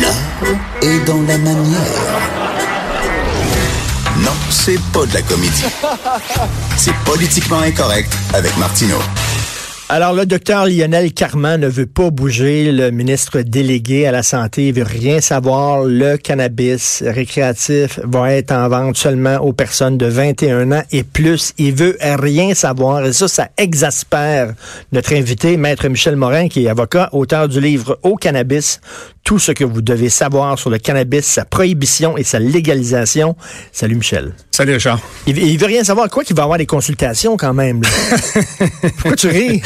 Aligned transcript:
L'art 0.00 1.04
dans 1.06 1.22
la 1.22 1.38
manière. 1.38 1.80
Non, 4.18 4.32
c'est 4.50 4.80
pas 4.92 5.06
de 5.06 5.14
la 5.14 5.22
comédie. 5.22 5.64
C'est 6.76 6.94
politiquement 7.04 7.60
incorrect 7.60 8.12
avec 8.34 8.56
Martineau. 8.56 9.00
Alors, 9.88 10.14
le 10.14 10.26
docteur 10.26 10.66
Lionel 10.66 11.12
Carman 11.12 11.60
ne 11.60 11.68
veut 11.68 11.86
pas 11.86 12.10
bouger. 12.10 12.72
Le 12.72 12.90
ministre 12.90 13.42
délégué 13.42 14.04
à 14.08 14.10
la 14.10 14.24
Santé 14.24 14.72
veut 14.72 14.82
rien 14.82 15.20
savoir. 15.20 15.84
Le 15.84 16.16
cannabis 16.16 17.04
récréatif 17.06 18.00
va 18.02 18.32
être 18.32 18.50
en 18.50 18.68
vente 18.68 18.96
seulement 18.96 19.36
aux 19.36 19.52
personnes 19.52 19.96
de 19.96 20.06
21 20.06 20.72
ans 20.72 20.82
et 20.90 21.04
plus. 21.04 21.52
Il 21.58 21.72
veut 21.76 21.96
rien 22.00 22.52
savoir. 22.54 23.06
Et 23.06 23.12
ça, 23.12 23.28
ça 23.28 23.48
exaspère 23.56 24.54
notre 24.90 25.14
invité, 25.14 25.56
Maître 25.56 25.86
Michel 25.86 26.16
Morin, 26.16 26.48
qui 26.48 26.64
est 26.64 26.68
avocat, 26.68 27.08
auteur 27.12 27.46
du 27.46 27.60
livre 27.60 27.96
Au 28.02 28.16
cannabis, 28.16 28.80
tout 29.26 29.40
ce 29.40 29.50
que 29.50 29.64
vous 29.64 29.82
devez 29.82 30.08
savoir 30.08 30.56
sur 30.56 30.70
le 30.70 30.78
cannabis, 30.78 31.24
sa 31.24 31.44
prohibition 31.44 32.16
et 32.16 32.22
sa 32.22 32.38
légalisation. 32.38 33.34
Salut, 33.72 33.96
Michel. 33.96 34.32
Salut, 34.52 34.74
Richard. 34.74 35.00
Il, 35.26 35.36
il 35.36 35.58
veut 35.58 35.66
rien 35.66 35.82
savoir. 35.82 36.08
Quoi 36.08 36.22
qu'il 36.22 36.36
va 36.36 36.44
avoir 36.44 36.58
des 36.58 36.64
consultations 36.64 37.36
quand 37.36 37.52
même. 37.52 37.82
Pourquoi 38.98 39.16
tu 39.16 39.26
ris? 39.26 39.60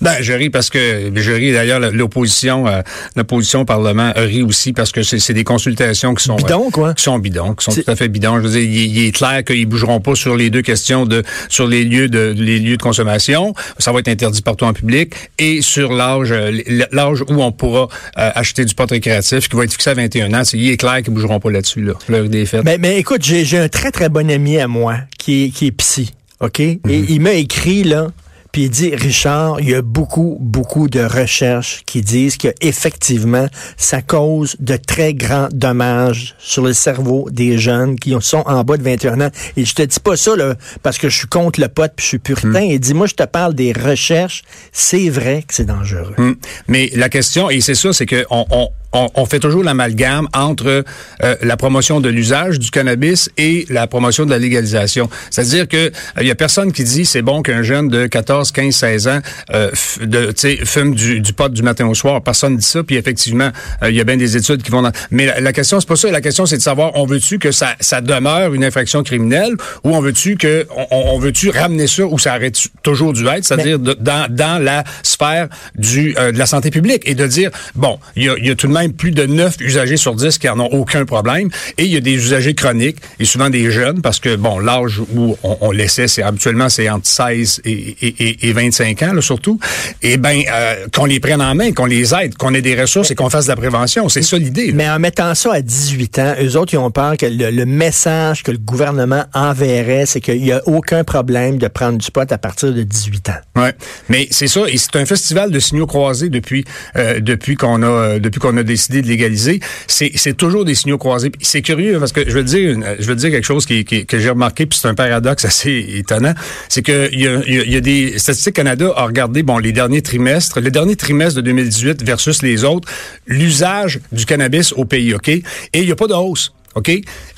Ben, 0.00 0.14
je 0.20 0.32
ris 0.32 0.48
parce 0.48 0.70
que 0.70 1.10
je 1.12 1.32
ris 1.32 1.52
d'ailleurs 1.52 1.80
l'opposition, 1.80 2.68
euh, 2.68 2.82
l'opposition 3.16 3.62
au 3.62 3.64
Parlement 3.64 4.12
rit 4.14 4.42
aussi 4.42 4.72
parce 4.72 4.92
que 4.92 5.02
c'est 5.02 5.34
des 5.34 5.42
consultations 5.44 6.14
qui 6.14 6.24
sont 6.24 6.36
Bidons, 6.36 6.68
euh, 6.68 6.70
quoi? 6.70 6.94
qui 6.94 7.02
sont 7.02 7.18
bidons, 7.18 7.54
qui 7.54 7.64
sont 7.64 7.72
tout 7.72 7.90
à 7.90 7.96
fait 7.96 8.08
bidons. 8.08 8.36
Je 8.36 8.42
veux 8.42 8.50
dire, 8.50 8.62
il, 8.62 8.96
il 8.96 9.06
est 9.08 9.12
clair 9.12 9.44
qu'ils 9.44 9.66
bougeront 9.66 10.00
pas 10.00 10.14
sur 10.14 10.36
les 10.36 10.50
deux 10.50 10.62
questions 10.62 11.04
de 11.04 11.24
sur 11.48 11.66
les 11.66 11.82
lieux 11.84 12.08
de 12.08 12.32
les 12.36 12.60
lieux 12.60 12.76
de 12.76 12.82
consommation. 12.82 13.54
Ça 13.78 13.90
va 13.90 13.98
être 13.98 14.08
interdit 14.08 14.40
partout 14.40 14.66
en 14.66 14.72
public 14.72 15.14
et 15.38 15.62
sur 15.62 15.92
l'âge 15.92 16.30
euh, 16.30 16.52
l'âge 16.92 17.22
où 17.22 17.42
on 17.42 17.50
pourra 17.50 17.88
euh, 18.18 18.30
acheter 18.34 18.64
du 18.64 18.74
pot 18.76 18.90
récréatif 19.04 19.48
qui 19.48 19.56
va 19.56 19.64
être 19.64 19.72
fixé 19.72 19.90
à 19.90 19.94
21 19.94 20.32
ans. 20.34 20.44
C'est 20.44 20.58
il 20.58 20.70
est 20.70 20.76
clair 20.76 21.02
qu'ils 21.02 21.14
bougeront 21.14 21.40
pas 21.40 21.50
là-dessus 21.50 21.82
là. 21.82 21.94
L'heure 22.08 22.28
des 22.28 22.44
fêtes. 22.46 22.64
Mais, 22.64 22.78
mais 22.78 22.98
écoute, 22.98 23.22
j'ai 23.24 23.58
un 23.58 23.68
très, 23.68 23.90
très 23.90 24.08
bon 24.08 24.30
ami 24.30 24.58
à 24.58 24.68
moi 24.68 24.96
qui 25.18 25.44
est, 25.44 25.48
qui 25.50 25.66
est 25.68 25.72
psy, 25.72 26.12
OK? 26.40 26.60
Et 26.60 26.78
Mhm. 26.84 27.06
il 27.08 27.20
m'a 27.20 27.32
écrit, 27.32 27.82
là, 27.84 28.08
puis 28.52 28.62
il 28.64 28.70
dit, 28.70 28.92
Richard, 28.96 29.60
il 29.60 29.70
y 29.70 29.74
a 29.76 29.80
beaucoup, 29.82 30.36
beaucoup 30.40 30.88
de 30.88 30.98
recherches 30.98 31.82
qui 31.86 32.00
disent 32.02 32.36
que 32.36 32.48
effectivement, 32.60 33.46
ça 33.76 34.02
cause 34.02 34.56
de 34.58 34.76
très 34.76 35.14
grands 35.14 35.46
dommages 35.52 36.34
sur 36.40 36.64
le 36.64 36.72
cerveau 36.72 37.28
des 37.30 37.58
jeunes 37.58 37.96
qui 37.96 38.12
sont 38.20 38.42
en 38.46 38.64
bas 38.64 38.76
de 38.76 38.82
21 38.82 39.20
ans. 39.20 39.30
Et 39.56 39.64
je 39.64 39.72
te 39.72 39.82
dis 39.82 40.00
pas 40.00 40.16
ça, 40.16 40.34
là, 40.34 40.56
parce 40.82 40.98
que 40.98 41.08
je 41.08 41.16
suis 41.16 41.28
contre 41.28 41.60
le 41.60 41.68
pot 41.68 41.92
puis 41.94 42.02
je 42.02 42.08
suis 42.08 42.18
puritain. 42.18 42.62
Mhm. 42.62 42.70
Il 42.72 42.80
dit, 42.80 42.92
moi, 42.94 43.06
je 43.06 43.14
te 43.14 43.22
parle 43.22 43.54
des 43.54 43.72
recherches. 43.72 44.42
C'est 44.72 45.08
vrai 45.10 45.44
que 45.46 45.54
c'est 45.54 45.64
dangereux. 45.66 46.14
Hum. 46.18 46.34
Mais 46.66 46.90
la 46.94 47.08
question, 47.08 47.50
et 47.50 47.60
c'est 47.60 47.76
ça, 47.76 47.92
c'est 47.92 48.06
que 48.06 48.26
on, 48.30 48.68
on, 48.92 49.08
on, 49.14 49.26
fait 49.26 49.38
toujours 49.38 49.62
l'amalgame 49.62 50.28
entre 50.34 50.84
euh, 51.22 51.36
la 51.42 51.56
promotion 51.56 52.00
de 52.00 52.08
l'usage 52.08 52.58
du 52.58 52.70
cannabis 52.70 53.30
et 53.38 53.66
la 53.68 53.86
promotion 53.86 54.24
de 54.26 54.30
la 54.30 54.38
légalisation. 54.38 55.08
C'est-à-dire 55.30 55.68
que 55.68 55.76
euh, 55.76 55.90
il 56.20 56.26
y 56.26 56.30
a 56.30 56.34
personne 56.34 56.72
qui 56.72 56.84
dit 56.84 57.04
c'est 57.04 57.22
bon 57.22 57.42
qu'un 57.42 57.62
jeune 57.62 57.88
de 57.88 58.06
14, 58.06 58.52
15, 58.52 58.74
16 58.74 59.08
ans 59.08 59.20
euh, 59.52 59.70
de, 60.00 60.34
fume 60.64 60.94
du, 60.94 61.20
du 61.20 61.32
pot 61.32 61.52
du 61.52 61.62
matin 61.62 61.86
au 61.86 61.94
soir. 61.94 62.22
Personne 62.22 62.56
dit 62.56 62.66
ça. 62.66 62.82
Puis 62.82 62.96
effectivement, 62.96 63.50
euh, 63.82 63.90
il 63.90 63.96
y 63.96 64.00
a 64.00 64.04
bien 64.04 64.16
des 64.16 64.36
études 64.36 64.62
qui 64.62 64.70
vont 64.70 64.82
dans... 64.82 64.92
Mais 65.10 65.26
la, 65.26 65.40
la 65.40 65.52
question, 65.52 65.80
c'est 65.80 65.88
pas 65.88 65.96
ça. 65.96 66.10
La 66.10 66.20
question, 66.20 66.46
c'est 66.46 66.56
de 66.56 66.62
savoir, 66.62 66.92
on 66.94 67.06
veut-tu 67.06 67.38
que 67.38 67.52
ça, 67.52 67.74
ça 67.80 68.00
demeure 68.00 68.54
une 68.54 68.64
infraction 68.64 69.02
criminelle 69.02 69.54
ou 69.84 69.94
on 69.94 70.00
veut-tu 70.00 70.36
que 70.36 70.66
on, 70.90 71.14
on 71.14 71.18
veut-tu 71.18 71.50
ramener 71.50 71.86
ça 71.86 72.04
où 72.04 72.18
ça 72.18 72.36
aurait 72.36 72.52
toujours 72.82 73.12
dû 73.12 73.26
être, 73.26 73.44
c'est-à-dire 73.44 73.78
dans, 73.78 74.26
dans 74.30 74.62
la 74.62 74.84
sphère 75.02 75.48
du 75.74 76.14
euh, 76.18 76.32
de 76.32 76.38
la 76.38 76.46
santé 76.46 76.70
publique 76.70 77.02
et 77.06 77.14
de 77.14 77.26
dire 77.26 77.50
bon, 77.74 77.98
il 78.16 78.24
y 78.24 78.28
a, 78.28 78.34
il 78.38 78.46
y 78.46 78.50
a 78.50 78.54
tout 78.54 78.66
de 78.66 78.72
même 78.72 78.79
plus 78.88 79.10
de 79.10 79.26
9 79.26 79.56
usagers 79.60 79.96
sur 79.96 80.14
10 80.14 80.38
qui 80.38 80.48
en 80.48 80.60
ont 80.60 80.68
aucun 80.72 81.04
problème 81.04 81.48
et 81.78 81.84
il 81.84 81.92
y 81.92 81.96
a 81.96 82.00
des 82.00 82.14
usagers 82.14 82.54
chroniques 82.54 82.98
et 83.18 83.24
souvent 83.24 83.50
des 83.50 83.70
jeunes 83.70 84.02
parce 84.02 84.20
que 84.20 84.36
bon, 84.36 84.58
l'âge 84.58 85.00
où 85.14 85.36
on, 85.42 85.58
on 85.60 85.70
laissait 85.70 86.08
c'est 86.08 86.22
habituellement 86.22 86.68
c'est 86.68 86.88
entre 86.88 87.06
16 87.06 87.62
et, 87.64 87.70
et, 87.72 88.14
et, 88.28 88.48
et 88.48 88.52
25 88.52 89.02
ans 89.02 89.12
là, 89.12 89.20
surtout. 89.20 89.58
Et 90.02 90.16
ben 90.16 90.42
euh, 90.52 90.86
qu'on 90.94 91.04
les 91.04 91.20
prenne 91.20 91.42
en 91.42 91.54
main, 91.54 91.72
qu'on 91.72 91.86
les 91.86 92.14
aide, 92.14 92.36
qu'on 92.36 92.54
ait 92.54 92.62
des 92.62 92.80
ressources 92.80 93.10
et 93.10 93.14
qu'on 93.14 93.30
fasse 93.30 93.44
de 93.44 93.50
la 93.50 93.56
prévention, 93.56 94.08
c'est 94.08 94.22
ça 94.22 94.38
l'idée. 94.38 94.72
Mais 94.72 94.88
en 94.88 94.98
mettant 94.98 95.34
ça 95.34 95.54
à 95.54 95.60
18 95.60 96.18
ans, 96.18 96.34
eux 96.42 96.56
autres, 96.56 96.74
ils 96.74 96.78
ont 96.78 96.90
peur 96.90 97.16
que 97.16 97.26
le, 97.26 97.50
le 97.50 97.66
message 97.66 98.42
que 98.42 98.50
le 98.50 98.58
gouvernement 98.58 99.24
enverrait, 99.34 100.06
c'est 100.06 100.20
qu'il 100.20 100.40
n'y 100.42 100.52
a 100.52 100.62
aucun 100.66 101.04
problème 101.04 101.58
de 101.58 101.68
prendre 101.68 101.98
du 101.98 102.10
pot 102.10 102.30
à 102.30 102.38
partir 102.38 102.72
de 102.72 102.82
18 102.82 103.28
ans. 103.30 103.60
Ouais, 103.62 103.72
mais 104.08 104.28
c'est 104.30 104.48
ça, 104.48 104.62
et 104.68 104.76
c'est 104.76 104.96
un 104.96 105.06
festival 105.06 105.50
de 105.50 105.58
signaux 105.58 105.86
croisés 105.86 106.28
depuis 106.28 106.64
euh, 106.96 107.20
depuis 107.20 107.56
qu'on 107.56 107.82
a 107.82 108.18
depuis 108.18 108.40
qu'on 108.40 108.56
a 108.56 108.62
décidé 108.70 109.02
de 109.02 109.06
légaliser. 109.08 109.60
C'est 109.86 110.36
toujours 110.36 110.64
des 110.64 110.74
signaux 110.74 110.98
croisés. 110.98 111.30
C'est 111.40 111.62
curieux 111.62 111.98
parce 111.98 112.12
que 112.12 112.24
je 112.28 112.32
veux 112.34 112.44
dire 112.44 112.76
je 112.98 113.06
veux 113.06 113.16
dire 113.16 113.30
quelque 113.30 113.44
chose 113.46 113.66
qui, 113.66 113.84
qui- 113.84 114.06
que 114.06 114.18
j'ai 114.18 114.30
remarqué 114.30 114.66
puis 114.66 114.78
c'est 114.80 114.88
un 114.88 114.94
paradoxe 114.94 115.44
assez 115.44 115.84
étonnant, 115.96 116.34
c'est 116.68 116.82
que 116.82 117.08
il 117.12 117.20
y 117.20 117.26
a, 117.28 117.40
il 117.46 117.54
y 117.54 117.58
a- 117.60 117.62
il 117.64 117.72
y 117.72 117.76
a 117.76 117.80
des 117.80 118.18
Statistique 118.18 118.54
Canada 118.54 118.92
a 118.96 119.04
regardé 119.06 119.42
bon 119.42 119.58
les 119.58 119.72
derniers 119.72 120.02
trimestres, 120.02 120.60
le 120.60 120.70
dernier 120.70 120.96
trimestre 120.96 121.36
de 121.36 121.42
2018 121.42 122.02
versus 122.04 122.42
les 122.42 122.64
autres, 122.64 122.88
l'usage 123.26 124.00
du 124.12 124.24
cannabis 124.26 124.72
au 124.72 124.84
pays, 124.84 125.14
ok, 125.14 125.28
et 125.28 125.42
il 125.74 125.88
y 125.88 125.92
a 125.92 125.96
pas 125.96 126.06
de 126.06 126.14
hausse. 126.14 126.52
OK? 126.76 126.88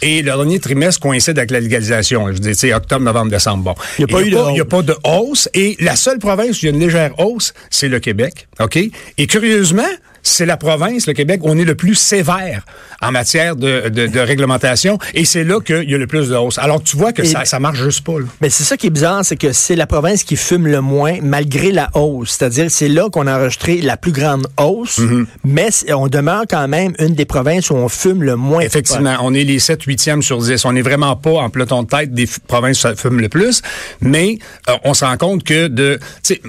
Et 0.02 0.18
le 0.18 0.24
dernier 0.24 0.60
trimestre 0.60 1.00
coïncide 1.00 1.38
avec 1.38 1.50
la 1.50 1.60
légalisation. 1.60 2.26
Je 2.28 2.32
veux 2.34 2.38
dire, 2.38 2.52
tu 2.52 2.58
sais, 2.58 2.74
octobre, 2.74 3.02
novembre, 3.02 3.30
décembre. 3.30 3.64
Bon. 3.64 3.74
Il 3.98 4.02
y 4.02 4.04
a 4.04 4.06
pas 4.06 4.20
eu 4.20 4.30
y 4.56 4.60
a 4.60 4.64
pas 4.66 4.82
de 4.82 4.94
hausse. 5.04 5.48
Et 5.54 5.74
la 5.80 5.96
seule 5.96 6.18
province 6.18 6.50
où 6.50 6.58
il 6.60 6.64
y 6.66 6.68
a 6.68 6.74
une 6.74 6.80
légère 6.80 7.18
hausse, 7.18 7.54
c'est 7.70 7.88
le 7.88 7.98
Québec. 7.98 8.46
OK? 8.60 8.76
Et 9.16 9.26
curieusement, 9.26 9.88
c'est 10.22 10.46
la 10.46 10.56
province, 10.56 11.06
le 11.06 11.12
Québec, 11.14 11.40
où 11.42 11.48
on 11.50 11.58
est 11.58 11.64
le 11.64 11.74
plus 11.74 11.94
sévère 11.94 12.64
en 13.00 13.10
matière 13.12 13.56
de, 13.56 13.88
de, 13.88 14.06
de 14.06 14.20
réglementation. 14.20 14.98
Et 15.14 15.24
c'est 15.24 15.44
là 15.44 15.60
qu'il 15.60 15.90
y 15.90 15.94
a 15.94 15.98
le 15.98 16.06
plus 16.06 16.28
de 16.28 16.36
hausse. 16.36 16.58
Alors, 16.58 16.82
tu 16.82 16.96
vois 16.96 17.12
que 17.12 17.22
Et- 17.22 17.26
ça, 17.26 17.44
ça 17.44 17.58
marche 17.58 17.82
juste 17.82 18.02
pas. 18.04 18.18
Là. 18.18 18.26
Mais 18.40 18.50
c'est 18.50 18.64
ça 18.64 18.76
qui 18.76 18.86
est 18.86 18.90
bizarre, 18.90 19.24
c'est 19.24 19.36
que 19.36 19.52
c'est 19.52 19.76
la 19.76 19.86
province 19.86 20.24
qui 20.24 20.36
fume 20.36 20.66
le 20.68 20.80
moins 20.80 21.18
malgré 21.22 21.72
la 21.72 21.90
hausse. 21.94 22.36
C'est-à-dire, 22.38 22.70
c'est 22.70 22.88
là 22.88 23.08
qu'on 23.10 23.26
a 23.26 23.36
enregistré 23.38 23.80
la 23.80 23.96
plus 23.96 24.12
grande 24.12 24.46
hausse, 24.58 24.98
Mm-hmm. 24.98 25.26
mais 25.44 25.68
on 25.94 26.06
demeure 26.08 26.44
quand 26.48 26.68
même 26.68 26.92
une 26.98 27.14
des 27.14 27.24
provinces 27.24 27.70
où 27.70 27.74
on 27.74 27.88
fume 27.88 28.22
le 28.22 28.36
moins. 28.36 28.60
Effectivement, 28.60 29.16
on 29.22 29.34
est 29.34 29.44
les 29.44 29.58
7 29.58 29.82
huitièmes 29.82 30.22
sur 30.22 30.38
10. 30.38 30.64
On 30.64 30.72
n'est 30.72 30.82
vraiment 30.82 31.16
pas 31.16 31.30
en 31.40 31.50
peloton 31.50 31.82
de 31.82 31.88
tête 31.88 32.12
des 32.14 32.28
provinces 32.46 32.78
où 32.78 32.82
ça 32.82 32.94
fume 32.94 33.20
le 33.20 33.28
plus, 33.28 33.62
mais 34.00 34.38
euh, 34.68 34.74
on 34.84 34.94
se 34.94 35.04
rend 35.04 35.16
compte 35.16 35.44
que 35.44 35.66
de 35.68 35.98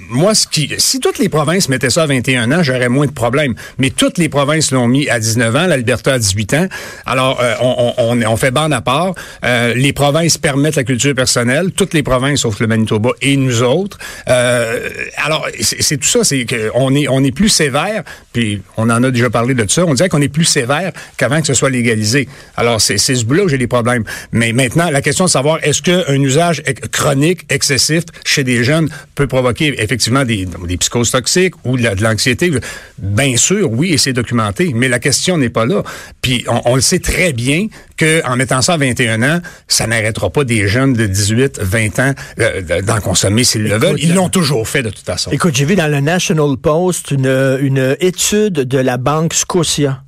moi 0.09 0.35
ce 0.35 0.47
qui 0.47 0.69
si 0.77 0.99
toutes 0.99 1.19
les 1.19 1.29
provinces 1.29 1.69
mettaient 1.69 1.89
ça 1.89 2.03
à 2.03 2.05
21 2.05 2.51
ans, 2.51 2.63
j'aurais 2.63 2.89
moins 2.89 3.05
de 3.07 3.11
problèmes, 3.11 3.55
mais 3.77 3.89
toutes 3.89 4.17
les 4.17 4.29
provinces 4.29 4.71
l'ont 4.71 4.87
mis 4.87 5.09
à 5.09 5.19
19 5.19 5.55
ans, 5.55 5.67
l'Alberta 5.67 6.13
à 6.13 6.19
18 6.19 6.53
ans. 6.53 6.67
Alors 7.05 7.39
euh, 7.41 7.55
on, 7.61 8.37
fait 8.37 8.51
bande 8.51 8.73
à 8.73 8.81
part, 8.81 9.13
Euh, 9.45 9.73
les 9.75 9.93
provinces 9.93 10.37
permettent 10.37 10.75
la 10.75 10.83
culture 10.83 11.13
personnelle, 11.15 11.71
toutes 11.71 11.93
les 11.93 12.03
provinces 12.03 12.41
sauf 12.41 12.59
le 12.59 12.67
Manitoba 12.67 13.11
et 13.21 13.35
nous 13.37 13.61
autres. 13.61 13.97
Euh, 14.29 14.89
alors 15.17 15.47
c'est 15.59 15.97
tout 15.97 16.07
ça, 16.07 16.23
c'est 16.23 16.45
qu'on 16.45 16.95
est 16.95 17.07
on 17.07 17.23
est 17.23 17.31
plus 17.31 17.49
sévère, 17.49 18.03
puis 18.31 18.61
on 18.77 18.89
en 18.89 19.03
a 19.03 19.11
déjà 19.11 19.29
parlé 19.29 19.53
de 19.53 19.69
ça, 19.69 19.85
on 19.85 19.93
dirait 19.93 20.09
qu'on 20.09 20.21
est 20.21 20.29
plus 20.29 20.45
sévère 20.45 20.91
qu'avant 21.17 21.41
que 21.41 21.47
ce 21.47 21.53
soit 21.53 21.69
légalisé. 21.69 22.27
Alors, 22.55 22.81
c'est 22.81 22.97
ce 22.97 23.25
bout-là 23.25 23.43
où 23.43 23.49
j'ai 23.49 23.57
des 23.57 23.67
problèmes. 23.67 24.03
Mais 24.31 24.53
maintenant, 24.53 24.89
la 24.89 25.01
question 25.01 25.25
de 25.25 25.29
savoir 25.29 25.59
est-ce 25.63 25.81
qu'un 25.81 26.21
usage 26.21 26.63
chronique, 26.91 27.41
excessif, 27.49 28.03
chez 28.25 28.43
des 28.43 28.63
jeunes 28.63 28.89
peut 29.15 29.27
provoquer 29.27 29.81
effectivement 29.81 30.25
des, 30.25 30.47
des 30.67 30.77
psychoses 30.77 31.11
toxiques 31.11 31.53
ou 31.63 31.77
de 31.77 32.03
l'anxiété? 32.03 32.51
Bien 32.97 33.35
sûr, 33.37 33.52
oui, 33.61 33.93
et 33.93 33.97
c'est 33.97 34.13
documenté. 34.13 34.71
Mais 34.75 34.87
la 34.89 34.99
question 34.99 35.37
n'est 35.37 35.49
pas 35.49 35.65
là. 35.65 35.83
Puis, 36.21 36.45
on, 36.47 36.61
on 36.65 36.75
le 36.75 36.81
sait 36.81 36.99
très 36.99 37.33
bien 37.33 37.67
qu'en 37.99 38.35
mettant 38.35 38.61
ça 38.61 38.73
à 38.73 38.77
21 38.77 39.21
ans, 39.23 39.39
ça 39.67 39.87
n'arrêtera 39.87 40.29
pas 40.29 40.43
des 40.43 40.67
jeunes 40.67 40.93
de 40.93 41.05
18, 41.05 41.59
20 41.61 41.99
ans 41.99 42.13
euh, 42.39 42.61
de- 42.61 42.81
d'en 42.85 42.99
consommer 42.99 43.43
s'ils 43.43 43.63
le 43.63 43.77
veulent. 43.77 43.99
Ils 43.99 44.13
l'ont 44.15 44.29
toujours 44.29 44.67
fait 44.67 44.81
de 44.83 44.89
toute 44.89 45.05
façon. 45.05 45.31
Écoute, 45.31 45.55
j'ai 45.55 45.65
vu 45.65 45.75
dans 45.75 45.87
le 45.91 45.99
National 45.99 46.57
Post 46.61 47.11
une, 47.11 47.57
une 47.61 47.95
étude 47.99 48.53
de 48.53 48.77
la 48.77 48.97
banque 48.97 49.33
Scotia. 49.33 50.02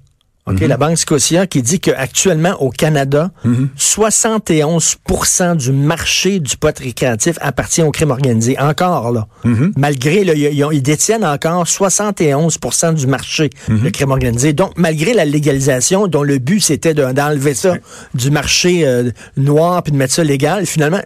OK, 0.47 0.59
la 0.59 0.77
Banque 0.77 0.97
Scotia 0.97 1.47
qui 1.47 1.63
dit 1.63 1.79
qu'actuellement 1.79 2.61
au 2.61 2.69
Canada, 2.69 3.31
71% 3.77 5.55
du 5.57 5.71
marché 5.71 6.39
du 6.39 6.55
pot 6.57 6.77
récréatif 6.77 7.37
appartient 7.41 7.81
au 7.81 7.89
crime 7.91 8.11
organisé. 8.11 8.55
Encore, 8.59 9.11
là. 9.11 9.27
Malgré, 9.75 10.23
là, 10.23 10.33
ils, 10.35 10.81
détiennent 10.83 11.25
encore 11.25 11.63
71% 11.65 12.93
du 12.93 13.07
marché, 13.07 13.49
le 13.67 13.89
crime 13.89 14.11
organisé. 14.11 14.53
Donc, 14.53 14.73
malgré 14.77 15.13
la 15.13 15.25
légalisation 15.25 16.07
dont 16.07 16.21
le 16.23 16.37
but 16.37 16.59
c'était 16.59 16.93
de- 16.93 17.11
d'enlever 17.11 17.53
ça 17.55 17.75
du 18.13 18.29
marché 18.29 18.85
euh, 18.85 19.09
noir 19.37 19.81
puis 19.81 19.91
de 19.91 19.97
mettre 19.97 20.13
ça 20.13 20.23
légal, 20.23 20.65
finalement, 20.65 21.01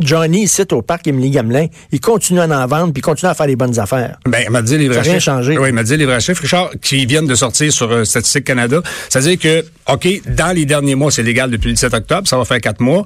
Johnny 0.00 0.42
ici 0.44 0.62
au 0.72 0.82
parc 0.82 1.06
Émilie 1.06 1.30
Gamelin, 1.30 1.66
il 1.92 2.00
continue 2.00 2.40
à 2.40 2.44
en 2.46 2.66
vendre 2.66 2.92
puis 2.92 3.00
il 3.00 3.02
continue 3.02 3.30
à 3.30 3.34
faire 3.34 3.46
des 3.46 3.56
bonnes 3.56 3.78
affaires. 3.78 4.18
Ben, 4.26 4.48
m'a 4.50 4.62
dit 4.62 4.76
les 4.78 4.88
vrais 4.88 4.96
Ça 4.96 5.00
a 5.00 5.02
rien 5.04 5.12
chiffres. 5.14 5.24
changé. 5.24 5.58
Oui, 5.58 5.70
m'a 5.72 5.82
dit 5.82 5.96
les 5.96 6.06
vrais 6.06 6.20
chiffres, 6.20 6.42
Richard, 6.42 6.70
qui 6.82 7.06
viennent 7.06 7.26
de 7.26 7.34
sortir 7.34 7.72
sur 7.72 7.90
euh, 7.92 8.04
Statistique 8.04 8.44
Canada. 8.56 8.82
C'est-à-dire 9.08 9.38
que, 9.38 9.64
OK, 9.92 10.08
dans 10.34 10.54
les 10.54 10.64
derniers 10.64 10.94
mois, 10.94 11.10
c'est 11.10 11.22
légal 11.22 11.50
depuis 11.50 11.68
le 11.68 11.74
17 11.74 11.94
octobre, 11.94 12.26
ça 12.26 12.36
va 12.36 12.44
faire 12.44 12.60
quatre 12.60 12.80
mois. 12.80 13.04